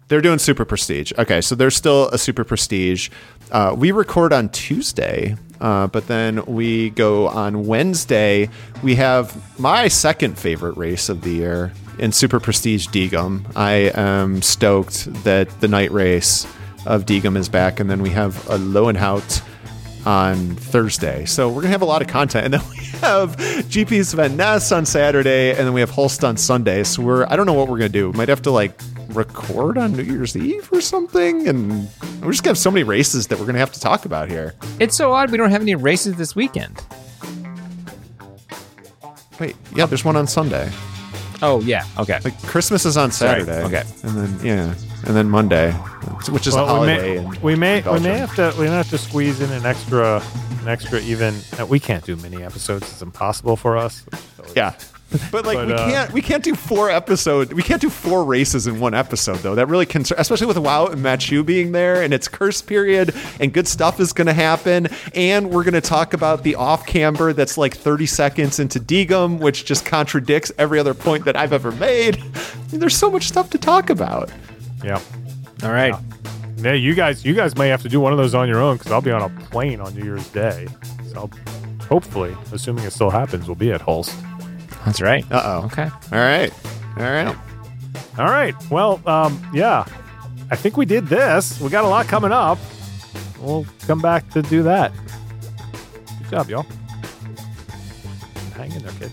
[0.07, 1.13] They're doing super prestige.
[1.17, 3.09] Okay, so there's still a super prestige.
[3.49, 8.49] Uh, we record on Tuesday, uh, but then we go on Wednesday.
[8.83, 13.45] We have my second favorite race of the year in super prestige Diegem.
[13.55, 16.45] I am stoked that the night race
[16.85, 19.41] of Diegem is back, and then we have a Loenhout
[20.05, 21.25] on Thursday.
[21.25, 24.75] So we're gonna have a lot of content, and then we have GP Sven Nys
[24.75, 26.83] on Saturday, and then we have Hulst on Sunday.
[26.83, 28.09] So we're I don't know what we're gonna do.
[28.11, 28.79] We might have to like
[29.09, 31.89] record on New Year's Eve or something, and
[32.21, 34.53] we're just gonna have so many races that we're gonna have to talk about here.
[34.79, 36.81] It's so odd we don't have any races this weekend.
[39.39, 40.71] Wait, yeah, there's one on Sunday.
[41.41, 41.85] Oh yeah.
[41.97, 42.19] Okay.
[42.23, 43.63] Like Christmas is on Sorry, Saturday.
[43.65, 43.83] okay.
[44.03, 44.73] and then yeah,
[45.05, 45.71] and then Monday,
[46.29, 47.01] which is a Well, we holiday.
[47.01, 49.65] may in we may, we may have to we may have to squeeze in an
[49.65, 50.21] extra
[50.61, 51.33] an extra even.
[51.59, 54.03] uh, We can't do mini episodes; it's impossible for us.
[54.37, 54.73] So it's- Yeah.
[55.31, 58.23] But like But, we uh, can't we can't do four episode we can't do four
[58.23, 62.01] races in one episode though that really concern especially with Wout and Mathieu being there
[62.01, 65.81] and it's curse period and good stuff is going to happen and we're going to
[65.81, 70.79] talk about the off camber that's like 30 seconds into Diegem which just contradicts every
[70.79, 74.31] other point that I've ever made I mean, there's so much stuff to talk about
[74.83, 74.99] yeah.
[75.63, 75.93] All right.
[76.57, 78.77] Yeah, you guys, you guys may have to do one of those on your own
[78.77, 80.67] because I'll be on a plane on New Year's Day.
[81.11, 84.15] So I'll, hopefully, assuming it still happens, we'll be at Hulst.
[84.85, 85.25] That's right.
[85.31, 85.83] uh oh Okay.
[86.11, 86.51] all right
[86.97, 87.35] all right
[88.17, 88.53] All right.
[88.69, 89.85] Well, um, yeah,
[90.51, 91.59] I think we did this.
[91.61, 92.57] We got a lot coming up.
[93.39, 94.91] We'll come back to do that.
[96.23, 96.65] Good job, y'all.
[98.55, 99.11] Hang in there, kid.